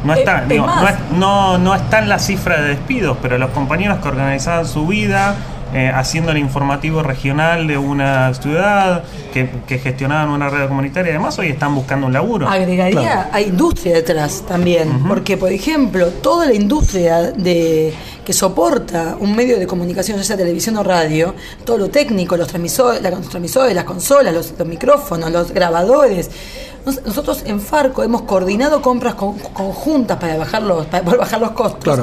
No 0.05 0.15
está, 0.15 0.45
eh, 0.49 0.63
no, 1.17 1.59
no 1.59 1.75
está 1.75 1.99
en 1.99 2.09
la 2.09 2.19
cifra 2.19 2.61
de 2.61 2.69
despidos, 2.69 3.17
pero 3.21 3.39
los 3.39 3.51
compañeros 3.51 3.99
que 3.99 4.09
organizaban 4.09 4.67
su 4.67 4.87
vida, 4.87 5.37
eh, 5.75 5.93
haciendo 5.95 6.33
el 6.33 6.39
informativo 6.39 7.03
regional 7.03 7.67
de 7.67 7.77
una 7.77 8.33
ciudad, 8.33 9.05
que, 9.35 9.79
gestionaban 9.79 10.31
una 10.31 10.49
red 10.49 10.67
comunitaria 10.67 11.11
y 11.11 11.13
demás, 11.13 11.39
hoy 11.39 11.49
están 11.49 11.75
buscando 11.75 12.07
un 12.07 12.13
laburo. 12.13 12.49
Agregaría, 12.49 13.29
hay 13.33 13.45
industria 13.45 13.95
detrás 13.95 14.45
también, 14.49 15.05
porque 15.07 15.37
por 15.37 15.53
ejemplo, 15.53 16.09
toda 16.09 16.47
la 16.47 16.55
industria 16.55 17.33
de 17.33 17.93
que 18.29 18.35
soporta 18.35 19.17
un 19.21 19.35
medio 19.35 19.59
de 19.59 19.67
comunicación, 19.67 20.19
ya 20.19 20.23
sea 20.23 20.37
televisión 20.37 20.77
o 20.77 20.83
radio, 20.83 21.35
todo 21.65 21.79
lo 21.79 21.89
técnico, 21.89 22.37
los 22.37 22.49
transmisores, 22.49 23.01
los 23.01 23.29
transmisores 23.29 23.75
las 23.75 23.85
consolas, 23.85 24.35
los, 24.35 24.67
micrófonos, 24.67 25.31
los 25.31 25.51
grabadores. 25.51 26.31
Nosotros 26.85 27.43
en 27.45 27.61
Farco 27.61 28.03
hemos 28.03 28.23
coordinado 28.23 28.81
compras 28.83 29.15
conjuntas 29.15 30.19
para 30.19 30.37
bajar 30.37 30.63
los, 30.63 30.87
para 30.87 31.03
bajar 31.03 31.41
los 31.41 31.51
costos. 31.53 32.01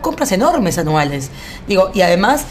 compras 0.00 0.32
enormes 0.32 0.78
anuales. 0.78 1.30
Digo, 1.66 1.90
y 1.94 2.00
además 2.00 2.44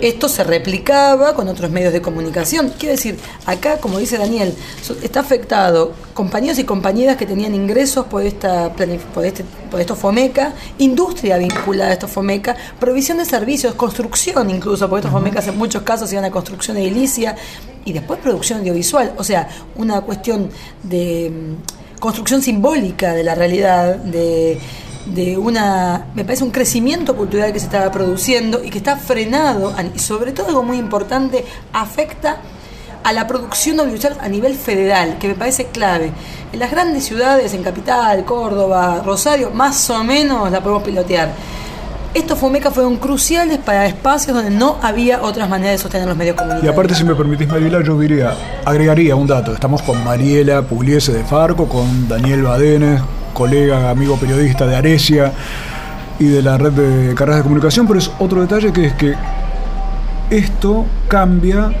esto 0.00 0.28
se 0.28 0.44
replicaba 0.44 1.34
con 1.34 1.48
otros 1.48 1.70
medios 1.70 1.92
de 1.92 2.00
comunicación. 2.00 2.72
Quiero 2.78 2.94
decir, 2.94 3.18
acá, 3.46 3.78
como 3.78 3.98
dice 3.98 4.18
Daniel, 4.18 4.54
está 5.02 5.20
afectado 5.20 5.92
compañeros 6.14 6.58
y 6.58 6.64
compañeras 6.64 7.16
que 7.16 7.26
tenían 7.26 7.54
ingresos 7.54 8.06
por 8.06 8.22
esta 8.22 8.72
por 8.72 9.24
este 9.24 9.44
por 9.70 9.80
estos 9.80 9.98
FOMECA, 9.98 10.52
industria 10.78 11.36
vinculada 11.36 11.90
a 11.90 11.92
estos 11.94 12.10
FOMECA, 12.10 12.56
provisión 12.78 13.18
de 13.18 13.24
servicios, 13.24 13.74
construcción 13.74 14.50
incluso, 14.50 14.88
porque 14.88 15.06
estos 15.06 15.12
FOMECA 15.12 15.40
en 15.44 15.58
muchos 15.58 15.82
casos 15.82 16.12
iban 16.12 16.24
a 16.24 16.30
construcción 16.30 16.76
edilicia 16.76 17.36
y 17.84 17.92
después 17.92 18.20
producción 18.20 18.60
audiovisual, 18.60 19.14
o 19.16 19.24
sea, 19.24 19.48
una 19.76 20.00
cuestión 20.02 20.50
de 20.82 21.30
mm, 21.30 22.00
construcción 22.00 22.42
simbólica 22.42 23.14
de 23.14 23.24
la 23.24 23.34
realidad, 23.34 23.96
de 23.96 24.58
de 25.06 25.38
una, 25.38 26.06
me 26.14 26.24
parece 26.24 26.44
un 26.44 26.50
crecimiento 26.50 27.16
cultural 27.16 27.52
que 27.52 27.58
se 27.58 27.66
estaba 27.66 27.90
produciendo 27.90 28.62
y 28.62 28.70
que 28.70 28.78
está 28.78 28.96
frenado, 28.96 29.74
y 29.94 29.98
sobre 29.98 30.32
todo 30.32 30.48
algo 30.48 30.62
muy 30.62 30.78
importante, 30.78 31.44
afecta 31.72 32.38
a 33.02 33.12
la 33.12 33.26
producción 33.26 33.80
audiovisual 33.80 34.18
a 34.20 34.28
nivel 34.28 34.54
federal, 34.54 35.16
que 35.18 35.28
me 35.28 35.34
parece 35.34 35.66
clave. 35.66 36.12
En 36.52 36.58
las 36.58 36.70
grandes 36.70 37.04
ciudades, 37.04 37.54
en 37.54 37.62
Capital, 37.62 38.24
Córdoba, 38.24 39.02
Rosario, 39.04 39.50
más 39.50 39.88
o 39.90 40.04
menos 40.04 40.50
la 40.50 40.60
podemos 40.60 40.82
pilotear. 40.82 41.30
Estos 42.12 42.38
FOMECA 42.38 42.72
fueron 42.72 42.96
cruciales 42.96 43.58
para 43.58 43.86
espacios 43.86 44.34
donde 44.34 44.50
no 44.50 44.78
había 44.82 45.22
otras 45.22 45.48
maneras 45.48 45.74
de 45.74 45.78
sostener 45.78 46.08
los 46.08 46.16
medios 46.16 46.34
comunitarios. 46.34 46.66
Y 46.66 46.72
aparte, 46.72 46.94
si 46.96 47.04
me 47.04 47.14
permitís, 47.14 47.46
Mariela, 47.46 47.84
yo 47.84 47.96
diría, 47.98 48.34
agregaría 48.64 49.14
un 49.14 49.28
dato. 49.28 49.54
Estamos 49.54 49.80
con 49.82 50.02
Mariela 50.02 50.62
Pugliese 50.62 51.12
de 51.12 51.22
Farco, 51.22 51.68
con 51.68 52.08
Daniel 52.08 52.42
Badenes, 52.42 53.00
colega, 53.32 53.90
amigo 53.90 54.16
periodista 54.16 54.66
de 54.66 54.76
Aresia 54.76 55.32
y 56.18 56.26
de 56.26 56.42
la 56.42 56.58
red 56.58 56.72
de 56.72 57.14
carreras 57.14 57.38
de 57.38 57.42
comunicación, 57.44 57.86
pero 57.86 57.98
es 57.98 58.10
otro 58.18 58.40
detalle 58.40 58.72
que 58.72 58.86
es 58.86 58.94
que 58.94 59.14
esto 60.30 60.86
cambia 61.08 61.72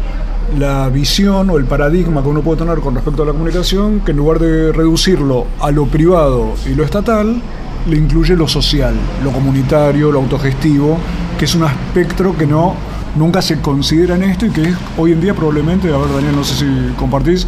la 0.58 0.88
visión 0.88 1.50
o 1.50 1.58
el 1.58 1.64
paradigma 1.64 2.22
que 2.22 2.28
uno 2.28 2.42
puede 2.42 2.58
tener 2.58 2.78
con 2.80 2.94
respecto 2.94 3.22
a 3.22 3.26
la 3.26 3.32
comunicación, 3.32 4.00
que 4.00 4.10
en 4.10 4.16
lugar 4.16 4.38
de 4.38 4.72
reducirlo 4.72 5.46
a 5.60 5.70
lo 5.70 5.86
privado 5.86 6.54
y 6.66 6.74
lo 6.74 6.84
estatal, 6.84 7.40
le 7.88 7.96
incluye 7.96 8.36
lo 8.36 8.48
social, 8.48 8.94
lo 9.22 9.30
comunitario, 9.30 10.10
lo 10.10 10.18
autogestivo, 10.18 10.98
que 11.38 11.44
es 11.44 11.54
un 11.54 11.64
espectro 11.64 12.36
que 12.36 12.46
no 12.46 12.74
nunca 13.16 13.42
se 13.42 13.60
considera 13.60 14.14
en 14.16 14.24
esto 14.24 14.46
y 14.46 14.50
que 14.50 14.62
es 14.62 14.76
hoy 14.96 15.12
en 15.12 15.20
día 15.20 15.34
probablemente, 15.34 15.92
a 15.92 15.98
ver 15.98 16.12
Daniel, 16.12 16.36
no 16.36 16.44
sé 16.44 16.54
si 16.54 16.94
compartís, 16.96 17.46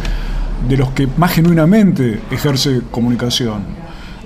de 0.67 0.77
los 0.77 0.91
que 0.91 1.07
más 1.17 1.31
genuinamente 1.31 2.21
ejerce 2.31 2.81
comunicación. 2.91 3.82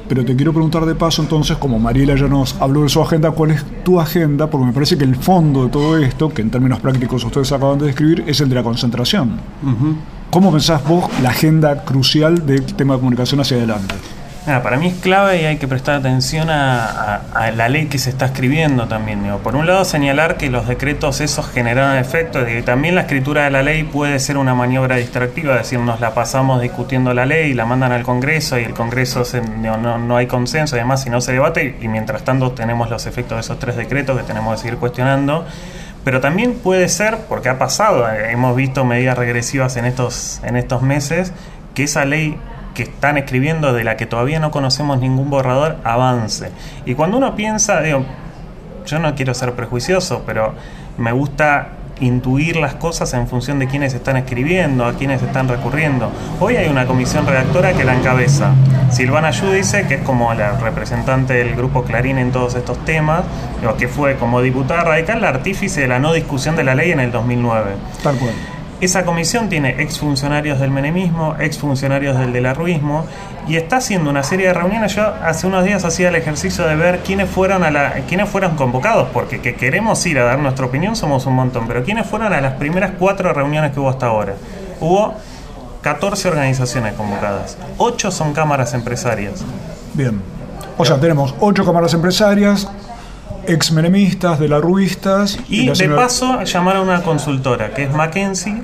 Pero 0.07 0.23
te 0.23 0.35
quiero 0.35 0.53
preguntar 0.53 0.85
de 0.85 0.95
paso 0.95 1.21
entonces, 1.21 1.57
como 1.57 1.79
Mariela 1.79 2.15
ya 2.15 2.27
nos 2.27 2.55
habló 2.61 2.83
de 2.83 2.89
su 2.89 3.01
agenda, 3.01 3.31
¿cuál 3.31 3.51
es 3.51 3.65
tu 3.83 3.99
agenda? 3.99 4.49
Porque 4.49 4.67
me 4.67 4.73
parece 4.73 4.97
que 4.97 5.03
el 5.03 5.15
fondo 5.15 5.65
de 5.65 5.69
todo 5.69 5.97
esto, 5.97 6.29
que 6.29 6.41
en 6.41 6.49
términos 6.49 6.79
prácticos 6.79 7.23
ustedes 7.23 7.51
acaban 7.51 7.77
de 7.79 7.87
describir, 7.87 8.23
es 8.25 8.39
el 8.39 8.49
de 8.49 8.55
la 8.55 8.63
concentración. 8.63 9.39
¿Cómo 10.29 10.51
pensás 10.51 10.85
vos 10.87 11.05
la 11.21 11.29
agenda 11.29 11.83
crucial 11.83 12.45
del 12.45 12.65
tema 12.65 12.93
de 12.95 12.99
comunicación 12.99 13.41
hacia 13.41 13.57
adelante? 13.57 13.95
Para 14.63 14.77
mí 14.77 14.87
es 14.87 14.93
clave 14.95 15.41
y 15.41 15.45
hay 15.45 15.57
que 15.57 15.67
prestar 15.67 15.95
atención 15.95 16.49
a, 16.49 17.21
la 17.53 17.67
ley 17.67 17.87
que 17.87 17.97
se 17.97 18.09
está 18.09 18.27
escribiendo 18.27 18.87
también. 18.87 19.21
Por 19.43 19.57
un 19.57 19.67
lado, 19.67 19.83
señalar 19.83 20.37
que 20.37 20.49
los 20.49 20.67
decretos 20.67 21.19
esos 21.19 21.49
generaron 21.49 21.97
efectos, 21.97 22.47
y 22.49 22.61
también 22.61 22.95
la 22.95 23.01
escritura 23.01 23.43
de 23.43 23.51
la 23.51 23.61
ley 23.61 23.83
puede 23.83 24.19
ser 24.19 24.37
una 24.37 24.55
maniobra 24.55 24.95
distractiva, 24.95 25.55
es 25.55 25.63
decir, 25.63 25.79
nos 25.79 25.99
la 25.99 26.13
pasamos 26.13 26.61
discutiendo 26.61 27.13
la 27.13 27.25
ley, 27.25 27.53
la 27.53 27.65
mandan 27.65 27.91
al 27.91 28.03
Congreso 28.03 28.57
y 28.57 28.63
el 28.63 28.73
Congreso 28.73 29.23
no, 29.59 29.97
no, 29.97 30.17
hay 30.17 30.27
consenso 30.27 30.77
y 30.77 30.79
además 30.79 31.03
si 31.03 31.09
no 31.09 31.19
se 31.19 31.33
debate 31.33 31.75
y 31.81 31.87
mientras 31.89 32.23
tanto 32.23 32.51
tenemos 32.51 32.89
los 32.89 33.05
efectos 33.05 33.35
de 33.35 33.41
esos 33.41 33.59
tres 33.59 33.75
decretos 33.75 34.17
que 34.17 34.23
tenemos 34.23 34.55
que 34.55 34.61
seguir 34.61 34.79
cuestionando. 34.79 35.45
Pero 36.05 36.21
también 36.21 36.53
puede 36.53 36.87
ser, 36.87 37.17
porque 37.27 37.49
ha 37.49 37.57
pasado, 37.57 38.09
hemos 38.09 38.55
visto 38.55 38.85
medidas 38.85 39.17
regresivas 39.17 39.75
en 39.75 39.83
estos, 39.83 40.39
en 40.45 40.55
estos 40.55 40.81
meses, 40.81 41.33
que 41.73 41.83
esa 41.83 42.05
ley 42.05 42.37
que 42.77 42.83
están 42.83 43.17
escribiendo 43.17 43.73
de 43.73 43.83
la 43.83 43.97
que 43.97 44.05
todavía 44.05 44.39
no 44.39 44.51
conocemos 44.51 44.99
ningún 44.99 45.31
borrador 45.31 45.77
avance. 45.83 46.51
Y 46.85 46.93
cuando 46.93 47.17
uno 47.17 47.35
piensa, 47.35 47.81
digo, 47.81 48.05
yo 48.85 48.99
no 48.99 49.15
quiero 49.15 49.33
ser 49.33 49.53
prejuicioso, 49.53 50.21
pero 50.27 50.53
me 50.99 51.11
gusta 51.11 51.69
intuir 52.01 52.55
las 52.57 52.75
cosas 52.75 53.15
en 53.15 53.27
función 53.27 53.57
de 53.57 53.65
quiénes 53.65 53.95
están 53.95 54.15
escribiendo, 54.15 54.85
a 54.85 54.93
quiénes 54.93 55.23
están 55.23 55.47
recurriendo. 55.47 56.11
Hoy 56.39 56.55
hay 56.57 56.69
una 56.69 56.85
comisión 56.85 57.25
redactora 57.25 57.73
que 57.73 57.83
la 57.83 57.95
encabeza 57.95 58.51
Silvana 58.91 59.31
Yudice, 59.31 59.87
que 59.87 59.95
es 59.95 60.01
como 60.01 60.31
la 60.35 60.59
representante 60.59 61.33
del 61.33 61.55
grupo 61.55 61.83
Clarín 61.83 62.19
en 62.19 62.31
todos 62.31 62.53
estos 62.53 62.85
temas, 62.85 63.23
que 63.79 63.87
fue 63.87 64.17
como 64.17 64.39
diputada 64.43 64.83
radical 64.83 65.19
la 65.19 65.29
artífice 65.29 65.81
de 65.81 65.87
la 65.87 65.97
no 65.97 66.13
discusión 66.13 66.55
de 66.55 66.63
la 66.63 66.75
ley 66.75 66.91
en 66.91 66.99
el 66.99 67.11
2009. 67.11 67.71
Tal 68.03 68.17
cual. 68.17 68.33
Esa 68.79 69.05
comisión 69.05 69.49
tiene 69.49 69.81
exfuncionarios 69.81 70.59
del 70.59 70.69
menemismo, 70.69 71.35
exfuncionarios 71.39 72.17
del 72.19 72.31
delarruismo 72.31 73.05
y 73.47 73.55
está 73.55 73.77
haciendo 73.77 74.11
una 74.11 74.21
serie 74.21 74.47
de 74.47 74.53
reuniones. 74.53 74.93
Yo 74.93 75.03
hace 75.23 75.47
unos 75.47 75.65
días 75.65 75.83
hacía 75.83 76.09
el 76.09 76.15
ejercicio 76.15 76.63
de 76.67 76.75
ver 76.75 76.99
quiénes 76.99 77.27
fueron 77.27 77.63
a 77.63 77.71
la, 77.71 77.93
quiénes 78.07 78.29
fueron 78.29 78.55
convocados, 78.55 79.09
porque 79.11 79.41
que 79.41 79.55
queremos 79.55 80.05
ir 80.05 80.19
a 80.19 80.25
dar 80.25 80.37
nuestra 80.37 80.67
opinión 80.67 80.95
somos 80.95 81.25
un 81.25 81.33
montón, 81.33 81.67
pero 81.67 81.83
quiénes 81.83 82.05
fueron 82.05 82.33
a 82.33 82.39
las 82.39 82.53
primeras 82.53 82.91
cuatro 82.99 83.33
reuniones 83.33 83.71
que 83.71 83.79
hubo 83.79 83.89
hasta 83.89 84.05
ahora. 84.05 84.35
Hubo 84.79 85.15
14 85.81 86.27
organizaciones 86.27 86.93
convocadas, 86.93 87.57
8 87.79 88.11
son 88.11 88.33
cámaras 88.33 88.75
empresarias. 88.75 89.43
Bien. 89.95 90.21
O 90.77 90.85
sea, 90.85 90.99
tenemos 90.99 91.33
8 91.39 91.65
cámaras 91.65 91.95
empresarias, 91.95 92.69
ex-menemistas, 93.47 94.39
de 94.39 94.47
la 94.47 94.59
ruistas. 94.59 95.39
Y, 95.49 95.69
de 95.69 95.89
paso 95.89 96.43
llamaron 96.43 96.89
a 96.89 96.93
una 96.93 97.03
consultora, 97.03 97.73
que 97.73 97.83
es 97.83 97.93
Mackenzie, 97.93 98.61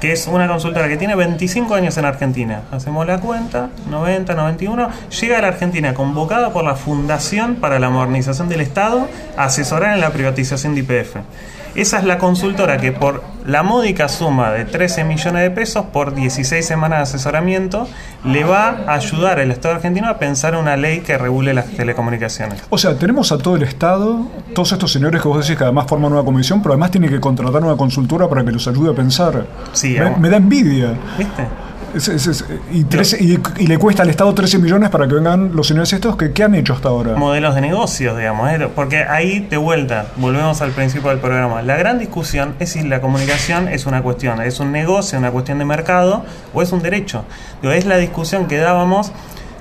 que 0.00 0.12
es 0.12 0.26
una 0.26 0.48
consultora 0.48 0.88
que 0.88 0.96
tiene 0.96 1.14
25 1.14 1.74
años 1.74 1.96
en 1.98 2.04
Argentina. 2.04 2.62
Hacemos 2.70 3.06
la 3.06 3.20
cuenta, 3.20 3.70
90, 3.90 4.34
91. 4.34 4.88
Llega 5.20 5.38
a 5.38 5.42
la 5.42 5.48
Argentina 5.48 5.94
convocada 5.94 6.52
por 6.52 6.64
la 6.64 6.74
Fundación 6.74 7.56
para 7.56 7.78
la 7.78 7.90
Modernización 7.90 8.48
del 8.48 8.62
Estado 8.62 9.08
a 9.36 9.44
asesorar 9.44 9.94
en 9.94 10.00
la 10.00 10.10
privatización 10.10 10.74
de 10.74 10.80
IPF. 10.80 11.16
Esa 11.74 11.98
es 11.98 12.04
la 12.04 12.18
consultora 12.18 12.78
que 12.78 12.92
por 12.92 13.22
la 13.46 13.62
módica 13.62 14.08
suma 14.08 14.50
de 14.50 14.64
13 14.64 15.04
millones 15.04 15.42
de 15.42 15.50
pesos 15.50 15.86
por 15.86 16.14
16 16.14 16.66
semanas 16.66 16.98
de 16.98 17.02
asesoramiento 17.02 17.88
le 18.24 18.44
va 18.44 18.80
a 18.86 18.94
ayudar 18.94 19.40
al 19.40 19.50
Estado 19.50 19.76
argentino 19.76 20.08
a 20.08 20.18
pensar 20.18 20.56
una 20.56 20.76
ley 20.76 21.00
que 21.00 21.16
regule 21.16 21.54
las 21.54 21.66
telecomunicaciones. 21.66 22.62
O 22.70 22.78
sea, 22.78 22.96
tenemos 22.96 23.32
a 23.32 23.38
todo 23.38 23.56
el 23.56 23.62
Estado, 23.62 24.26
todos 24.54 24.72
estos 24.72 24.92
señores 24.92 25.22
que 25.22 25.28
vos 25.28 25.44
decís 25.44 25.56
que 25.56 25.64
además 25.64 25.86
forman 25.88 26.12
una 26.12 26.22
comisión, 26.22 26.60
pero 26.62 26.72
además 26.74 26.90
tienen 26.90 27.10
que 27.10 27.20
contratar 27.20 27.62
una 27.62 27.76
consultora 27.76 28.28
para 28.28 28.44
que 28.44 28.52
los 28.52 28.66
ayude 28.68 28.90
a 28.90 28.94
pensar. 28.94 29.46
Sí, 29.72 29.96
me, 29.98 30.10
me 30.16 30.28
da 30.28 30.36
envidia. 30.36 30.94
¿Viste? 31.16 31.46
Y, 32.70 33.66
le 33.66 33.78
cuesta 33.78 34.02
al 34.02 34.10
Estado 34.10 34.34
13 34.34 34.58
millones 34.58 34.90
para 34.90 35.08
que 35.08 35.14
vengan 35.14 35.54
los 35.54 35.66
señores 35.66 35.92
estos 35.92 36.16
que 36.16 36.32
¿qué 36.32 36.44
han 36.44 36.54
hecho 36.54 36.74
hasta 36.74 36.88
ahora? 36.88 37.16
Modelos 37.16 37.54
de 37.54 37.60
negocios, 37.60 38.16
digamos, 38.16 38.50
¿eh? 38.50 38.68
porque 38.74 39.04
ahí 39.04 39.40
de 39.40 39.56
vuelta, 39.56 40.06
volvemos 40.16 40.60
al 40.62 40.70
principio 40.72 41.10
del 41.10 41.18
programa. 41.18 41.62
La 41.62 41.76
gran 41.76 41.98
discusión 41.98 42.54
es 42.58 42.70
si 42.70 42.82
la 42.82 43.00
comunicación 43.00 43.68
es 43.68 43.86
una 43.86 44.02
cuestión, 44.02 44.40
es 44.40 44.60
un 44.60 44.72
negocio, 44.72 45.18
una 45.18 45.30
cuestión 45.30 45.58
de 45.58 45.64
mercado 45.64 46.24
o 46.54 46.62
es 46.62 46.72
un 46.72 46.82
derecho. 46.82 47.24
es 47.62 47.84
la 47.86 47.96
discusión 47.96 48.46
que 48.46 48.58
dábamos 48.58 49.12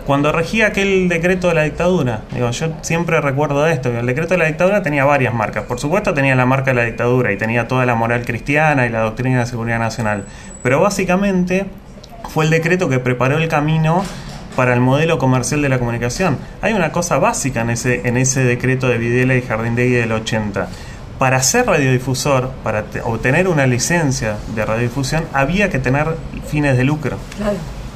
cuando 0.09 0.31
regía 0.31 0.65
aquel 0.65 1.07
decreto 1.07 1.49
de 1.49 1.53
la 1.53 1.61
dictadura, 1.61 2.21
digo, 2.33 2.49
yo 2.49 2.69
siempre 2.81 3.21
recuerdo 3.21 3.67
esto, 3.67 3.89
el 3.89 4.07
decreto 4.07 4.33
de 4.33 4.39
la 4.39 4.45
dictadura 4.45 4.81
tenía 4.81 5.05
varias 5.05 5.35
marcas. 5.35 5.65
Por 5.65 5.79
supuesto 5.79 6.15
tenía 6.15 6.33
la 6.35 6.47
marca 6.47 6.71
de 6.71 6.75
la 6.75 6.83
dictadura 6.83 7.31
y 7.31 7.37
tenía 7.37 7.67
toda 7.67 7.85
la 7.85 7.93
moral 7.93 8.25
cristiana 8.25 8.87
y 8.87 8.89
la 8.89 9.01
doctrina 9.01 9.41
de 9.41 9.45
seguridad 9.45 9.77
nacional. 9.77 10.25
Pero 10.63 10.81
básicamente 10.81 11.67
fue 12.27 12.45
el 12.45 12.51
decreto 12.51 12.89
que 12.89 12.99
preparó 12.99 13.37
el 13.37 13.47
camino 13.47 14.03
para 14.55 14.73
el 14.73 14.81
modelo 14.81 15.17
comercial 15.17 15.61
de 15.61 15.69
la 15.69 15.79
comunicación. 15.79 16.37
Hay 16.61 16.73
una 16.73 16.91
cosa 16.91 17.17
básica 17.17 17.61
en 17.61 17.69
ese, 17.69 18.07
en 18.07 18.17
ese 18.17 18.43
decreto 18.43 18.87
de 18.89 18.97
Videla 18.97 19.35
y 19.35 19.41
Jardindegui 19.41 19.93
del 19.93 20.11
80. 20.11 20.67
Para 21.17 21.41
ser 21.41 21.65
radiodifusor, 21.65 22.51
para 22.63 22.85
obtener 23.03 23.47
una 23.47 23.67
licencia 23.67 24.37
de 24.55 24.65
radiodifusión, 24.65 25.25
había 25.33 25.69
que 25.69 25.79
tener 25.79 26.07
fines 26.47 26.77
de 26.77 26.83
lucro. 26.83 27.17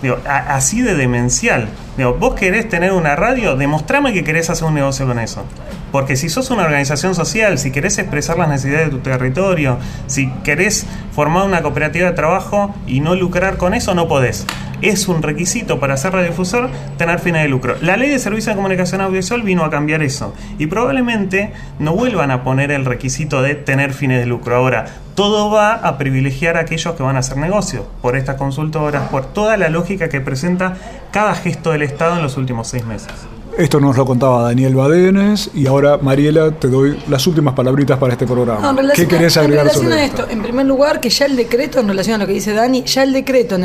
Digo, 0.03 0.17
así 0.25 0.81
de 0.81 0.95
demencial. 0.95 1.69
Digo, 1.95 2.15
vos 2.15 2.35
querés 2.35 2.67
tener 2.67 2.91
una 2.91 3.15
radio, 3.15 3.55
demostrame 3.55 4.11
que 4.11 4.25
querés 4.25 4.49
hacer 4.49 4.67
un 4.67 4.73
negocio 4.73 5.07
con 5.07 5.17
eso. 5.17 5.45
Porque 5.93 6.17
si 6.17 6.27
sos 6.27 6.49
una 6.51 6.63
organización 6.63 7.15
social, 7.15 7.57
si 7.57 7.71
querés 7.71 7.97
expresar 7.99 8.37
las 8.37 8.49
necesidades 8.49 8.87
de 8.87 8.91
tu 8.91 8.99
territorio, 8.99 9.77
si 10.07 10.29
querés 10.43 10.85
formar 11.13 11.45
una 11.45 11.61
cooperativa 11.61 12.09
de 12.09 12.15
trabajo 12.15 12.75
y 12.85 12.99
no 12.99 13.15
lucrar 13.15 13.55
con 13.55 13.73
eso, 13.73 13.95
no 13.95 14.09
podés. 14.09 14.45
Es 14.81 15.07
un 15.07 15.23
requisito 15.23 15.79
para 15.79 15.95
ser 15.95 16.11
radiodifusor 16.11 16.69
tener 16.97 17.19
fines 17.19 17.43
de 17.43 17.47
lucro. 17.47 17.77
La 17.79 17.95
ley 17.95 18.09
de 18.09 18.19
servicio 18.19 18.51
de 18.51 18.57
comunicación 18.57 18.99
audiovisual 18.99 19.43
vino 19.43 19.63
a 19.63 19.69
cambiar 19.69 20.03
eso. 20.03 20.33
Y 20.59 20.67
probablemente 20.67 21.53
no 21.79 21.93
vuelvan 21.93 22.31
a 22.31 22.43
poner 22.43 22.71
el 22.71 22.83
requisito 22.83 23.41
de 23.41 23.55
tener 23.55 23.93
fines 23.93 24.19
de 24.19 24.25
lucro. 24.25 24.57
Ahora, 24.57 24.87
todo 25.15 25.49
va 25.49 25.73
a 25.73 25.97
privilegiar 25.97 26.57
a 26.57 26.61
aquellos 26.61 26.95
que 26.95 27.03
van 27.03 27.15
a 27.15 27.19
hacer 27.19 27.37
negocio, 27.37 27.85
por 28.01 28.15
estas 28.15 28.35
consultoras, 28.35 29.09
por 29.09 29.25
toda 29.25 29.57
la 29.57 29.69
lógica 29.69 30.09
que 30.09 30.21
presenta 30.21 30.77
cada 31.11 31.35
gesto 31.35 31.71
del 31.71 31.83
Estado 31.83 32.17
en 32.17 32.23
los 32.23 32.37
últimos 32.37 32.67
seis 32.67 32.85
meses. 32.85 33.13
Esto 33.57 33.79
nos 33.79 33.95
lo 33.95 34.05
contaba 34.05 34.41
Daniel 34.41 34.73
Badenes 34.73 35.51
y 35.53 35.67
ahora 35.67 35.97
Mariela 35.97 36.51
te 36.51 36.67
doy 36.69 36.97
las 37.07 37.27
últimas 37.27 37.53
palabritas 37.53 37.99
para 37.99 38.13
este 38.13 38.25
programa. 38.25 38.75
¿Qué 38.95 39.07
querés 39.07 39.37
agregar 39.37 39.67
en 39.67 39.73
sobre 39.73 40.05
esto? 40.05 40.27
En 40.27 40.41
primer 40.41 40.65
lugar, 40.65 40.99
que 40.99 41.11
ya 41.11 41.27
el 41.27 41.35
decreto, 41.35 41.79
en 41.79 41.87
relación 41.87 42.15
a 42.15 42.17
lo 42.23 42.27
que 42.27 42.33
dice 42.33 42.53
Dani, 42.53 42.83
ya 42.83 43.03
el 43.03 43.13
decreto, 43.13 43.57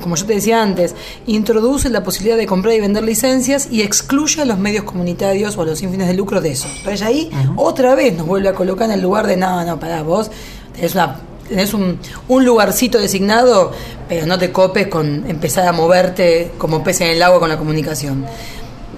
como 0.00 0.16
yo 0.16 0.24
te 0.24 0.34
decía 0.34 0.62
antes, 0.62 0.94
introduce 1.26 1.90
la 1.90 2.02
posibilidad 2.02 2.38
de 2.38 2.46
comprar 2.46 2.74
y 2.74 2.80
vender 2.80 3.04
licencias 3.04 3.68
y 3.70 3.82
excluye 3.82 4.40
a 4.40 4.46
los 4.46 4.58
medios 4.58 4.84
comunitarios 4.84 5.58
o 5.58 5.62
a 5.62 5.66
los 5.66 5.78
sin 5.78 5.90
fines 5.90 6.08
de 6.08 6.14
lucro 6.14 6.40
de 6.40 6.52
eso. 6.52 6.66
Entonces 6.78 7.02
ahí 7.02 7.30
otra 7.56 7.94
vez 7.94 8.16
nos 8.16 8.26
vuelve 8.26 8.48
a 8.48 8.54
colocar 8.54 8.88
en 8.88 8.94
el 8.94 9.02
lugar 9.02 9.26
de, 9.26 9.36
no, 9.36 9.62
no, 9.66 9.78
para 9.78 10.02
vos 10.02 10.30
tenés 10.74 10.94
una 10.94 11.16
tenés 11.48 11.74
un, 11.74 11.98
un, 12.28 12.44
lugarcito 12.44 12.98
designado, 12.98 13.70
pero 14.08 14.26
no 14.26 14.38
te 14.38 14.50
copes 14.50 14.88
con 14.88 15.28
empezar 15.28 15.68
a 15.68 15.72
moverte 15.72 16.52
como 16.56 16.82
pez 16.82 17.02
en 17.02 17.08
el 17.08 17.22
agua 17.22 17.38
con 17.38 17.50
la 17.50 17.58
comunicación. 17.58 18.24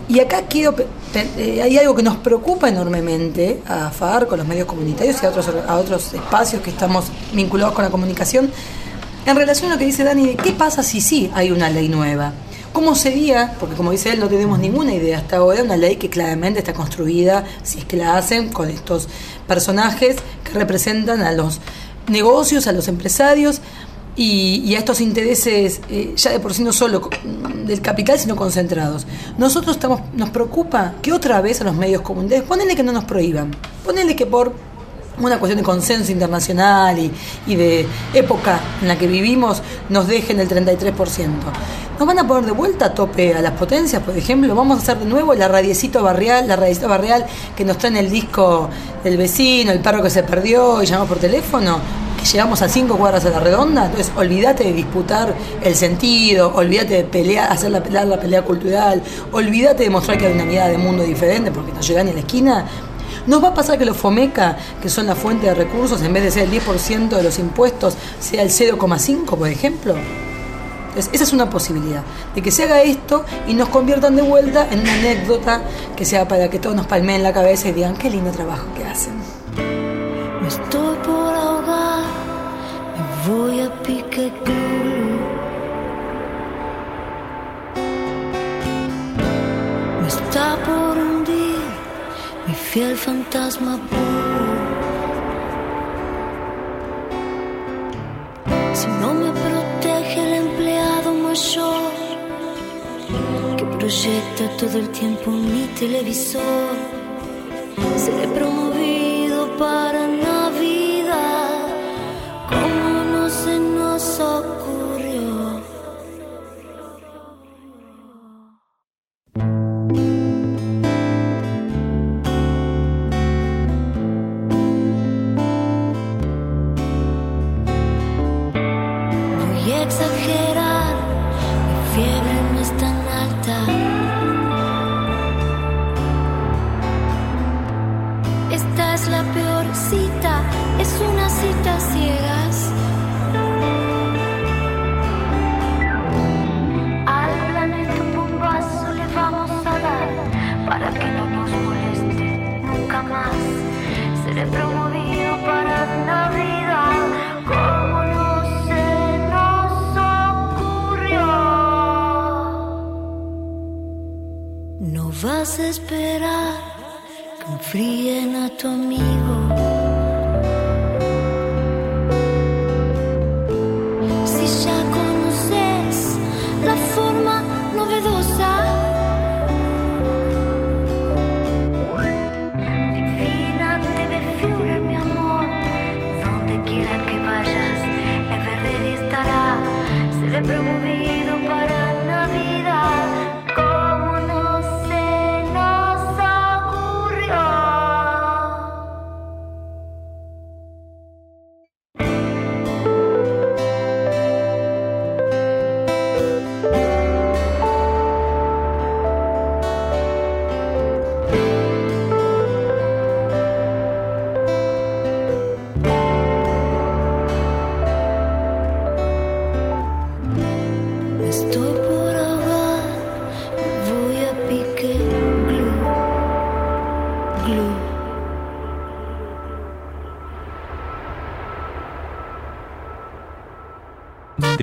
Y 0.09 0.21
acá 0.21 0.43
quiero, 0.49 0.75
eh, 1.15 1.61
hay 1.63 1.77
algo 1.79 1.97
que 1.97 2.03
nos 2.03 2.17
preocupa 2.19 2.69
enormemente 2.69 3.63
a 3.67 3.91
FAR, 3.91 4.29
con 4.29 4.39
los 4.39 4.47
medios 4.47 4.67
comunitarios 4.67 5.21
y 5.21 5.27
a 5.27 5.31
otros, 5.31 5.51
a 5.67 5.77
otros 5.77 6.15
espacios 6.15 6.63
que 6.63 6.71
estamos 6.71 7.07
vinculados 7.33 7.75
con 7.75 7.85
la 7.85 7.91
comunicación, 7.91 8.51
en 9.27 9.37
relación 9.37 9.71
a 9.71 9.75
lo 9.75 9.79
que 9.81 9.87
dice 9.87 10.05
Dani, 10.05 10.37
¿qué 10.37 10.53
pasa 10.53 10.85
si 10.85 11.01
sí 11.01 11.31
hay 11.35 11.51
una 11.51 11.69
ley 11.69 11.89
nueva? 11.89 12.33
¿Cómo 12.77 12.95
sería? 12.95 13.55
Porque 13.59 13.75
como 13.75 13.91
dice 13.91 14.11
él, 14.11 14.21
no 14.21 14.29
tenemos 14.29 14.59
ninguna 14.59 14.93
idea 14.93 15.17
hasta 15.17 15.39
ahora, 15.39 15.63
una 15.63 15.79
ley 15.79 15.97
que 15.97 16.11
claramente 16.11 16.59
está 16.59 16.75
construida, 16.75 17.43
si 17.63 17.79
es 17.79 17.87
que 17.87 17.97
la 17.97 18.19
hacen, 18.19 18.51
con 18.51 18.69
estos 18.69 19.09
personajes 19.49 20.17
que 20.45 20.51
representan 20.53 21.23
a 21.23 21.33
los 21.33 21.63
negocios, 22.07 22.67
a 22.67 22.73
los 22.73 22.89
empresarios, 22.89 23.63
y, 24.15 24.75
a 24.75 24.79
estos 24.79 25.01
intereses 25.01 25.81
eh, 25.89 26.13
ya 26.17 26.33
de 26.33 26.39
por 26.39 26.53
sí 26.53 26.63
no 26.65 26.75
solo 26.75 27.09
del 27.65 27.81
capital, 27.81 28.19
sino 28.19 28.37
concentrados. 28.37 29.07
Nosotros 29.39 29.77
estamos, 29.77 30.03
nos 30.13 30.29
preocupa 30.29 30.97
que 31.01 31.15
otra 31.15 31.41
vez 31.41 31.63
a 31.63 31.65
los 31.65 31.75
medios 31.75 32.03
comunitarios, 32.03 32.47
ponele 32.47 32.77
que 32.77 32.83
no 32.83 32.93
nos 32.93 33.05
prohíban, 33.05 33.57
ponele 33.87 34.15
que 34.15 34.27
por 34.27 34.53
una 35.21 35.39
cuestión 35.39 35.59
de 35.59 35.65
consenso 35.65 36.13
internacional 36.13 36.99
y, 36.99 37.55
de 37.55 37.87
época 38.15 38.61
en 38.83 38.89
la 38.89 38.99
que 38.99 39.07
vivimos 39.07 39.63
nos 39.89 40.07
dejen 40.07 40.41
el 40.41 40.49
33%. 40.49 41.29
¿Nos 41.99 42.07
van 42.07 42.19
a 42.19 42.27
poner 42.27 42.45
de 42.45 42.53
vuelta 42.53 42.87
a 42.87 42.95
tope 42.95 43.35
a 43.35 43.41
las 43.41 43.53
potencias, 43.53 44.03
por 44.03 44.17
ejemplo? 44.17 44.55
¿Vamos 44.55 44.79
a 44.79 44.83
hacer 44.83 44.99
de 44.99 45.07
nuevo 45.07 45.33
la 45.35 45.49
radiecito 45.49 46.03
barrial, 46.03 46.47
la 46.47 46.57
radiecito 46.57 46.89
barrial 46.89 47.25
que 47.57 47.65
nos 47.65 47.79
trae 47.79 47.93
en 47.93 47.97
el 47.97 48.11
disco 48.11 48.69
del 49.03 49.17
vecino, 49.17 49.73
el 49.73 49.81
perro 49.81 50.03
que 50.03 50.11
se 50.11 50.23
perdió 50.23 50.83
y 50.83 50.87
llamamos 50.87 51.09
por 51.09 51.19
teléfono? 51.19 51.81
llegamos 52.33 52.61
a 52.63 52.69
cinco 52.69 52.97
cuadras 52.97 53.25
a 53.25 53.31
la 53.31 53.41
redonda, 53.41 53.87
entonces 53.87 54.13
olvídate 54.17 54.65
de 54.65 54.73
disputar 54.73 55.35
el 55.63 55.75
sentido, 55.75 56.53
olvídate 56.55 56.95
de 56.95 57.05
pelear, 57.05 57.53
hacer 57.53 57.71
la, 57.71 57.81
la 58.05 58.21
pelea 58.21 58.43
cultural, 58.43 59.03
olvídate 59.33 59.85
de 59.85 59.91
mostrar 59.91 60.19
que 60.19 60.27
hay 60.27 60.33
una 60.33 60.45
mirada 60.45 60.71
de 60.71 60.79
mundo 60.79 61.05
diferente 61.05 61.51
porque 61.53 61.73
no 61.73 61.81
llegan 61.81 62.07
ni 62.07 62.13
a 62.13 62.15
la 62.15 62.21
esquina. 62.21 62.67
¿Nos 63.27 63.43
va 63.43 63.49
a 63.49 63.55
pasar 63.55 63.79
que 63.79 63.85
los 63.85 63.97
FOMECA, 63.97 64.57
que 64.81 64.89
son 64.89 65.07
la 65.07 65.15
fuente 65.15 65.47
de 65.47 65.55
recursos, 65.55 66.01
en 66.03 66.13
vez 66.13 66.23
de 66.23 66.31
ser 66.31 66.45
el 66.45 66.61
10% 66.63 67.09
de 67.09 67.23
los 67.23 67.39
impuestos, 67.39 67.97
sea 68.21 68.43
el 68.43 68.51
0,5%, 68.51 69.25
por 69.25 69.49
ejemplo? 69.49 69.95
Entonces, 70.89 71.13
esa 71.13 71.25
es 71.25 71.33
una 71.33 71.51
posibilidad, 71.51 72.03
de 72.35 72.41
que 72.41 72.51
se 72.51 72.63
haga 72.63 72.81
esto 72.83 73.25
y 73.47 73.55
nos 73.55 73.69
conviertan 73.69 74.17
de 74.17 74.23
vuelta 74.23 74.67
en 74.71 74.81
una 74.81 74.95
anécdota 74.95 75.61
que 75.95 76.05
sea 76.05 76.27
para 76.27 76.49
que 76.49 76.59
todos 76.59 76.75
nos 76.75 76.87
palmeen 76.87 77.23
la 77.23 77.33
cabeza 77.33 77.69
y 77.69 77.73
digan, 77.73 77.97
qué 77.97 78.09
lindo 78.09 78.31
trabajo 78.31 78.67
que 78.75 78.85
hacen. 78.85 79.13
Estoy 80.47 80.97
por 80.99 81.35
ahogar, 81.35 82.05
me 82.97 83.35
voy 83.35 83.61
a 83.61 84.96
fiel 92.77 92.95
fantasma 92.95 93.73
puro. 93.89 94.57
Si 98.75 98.87
no 99.01 99.15
me 99.15 99.31
protege 99.45 100.19
el 100.27 100.33
empleado 100.45 101.15
mayor 101.27 101.93
que 103.57 103.65
proyecta 103.79 104.45
todo 104.61 104.77
el 104.83 104.89
tiempo 104.91 105.31
mi 105.31 105.65
televisor, 105.81 106.96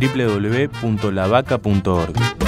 www.lavaca.org 0.03 2.42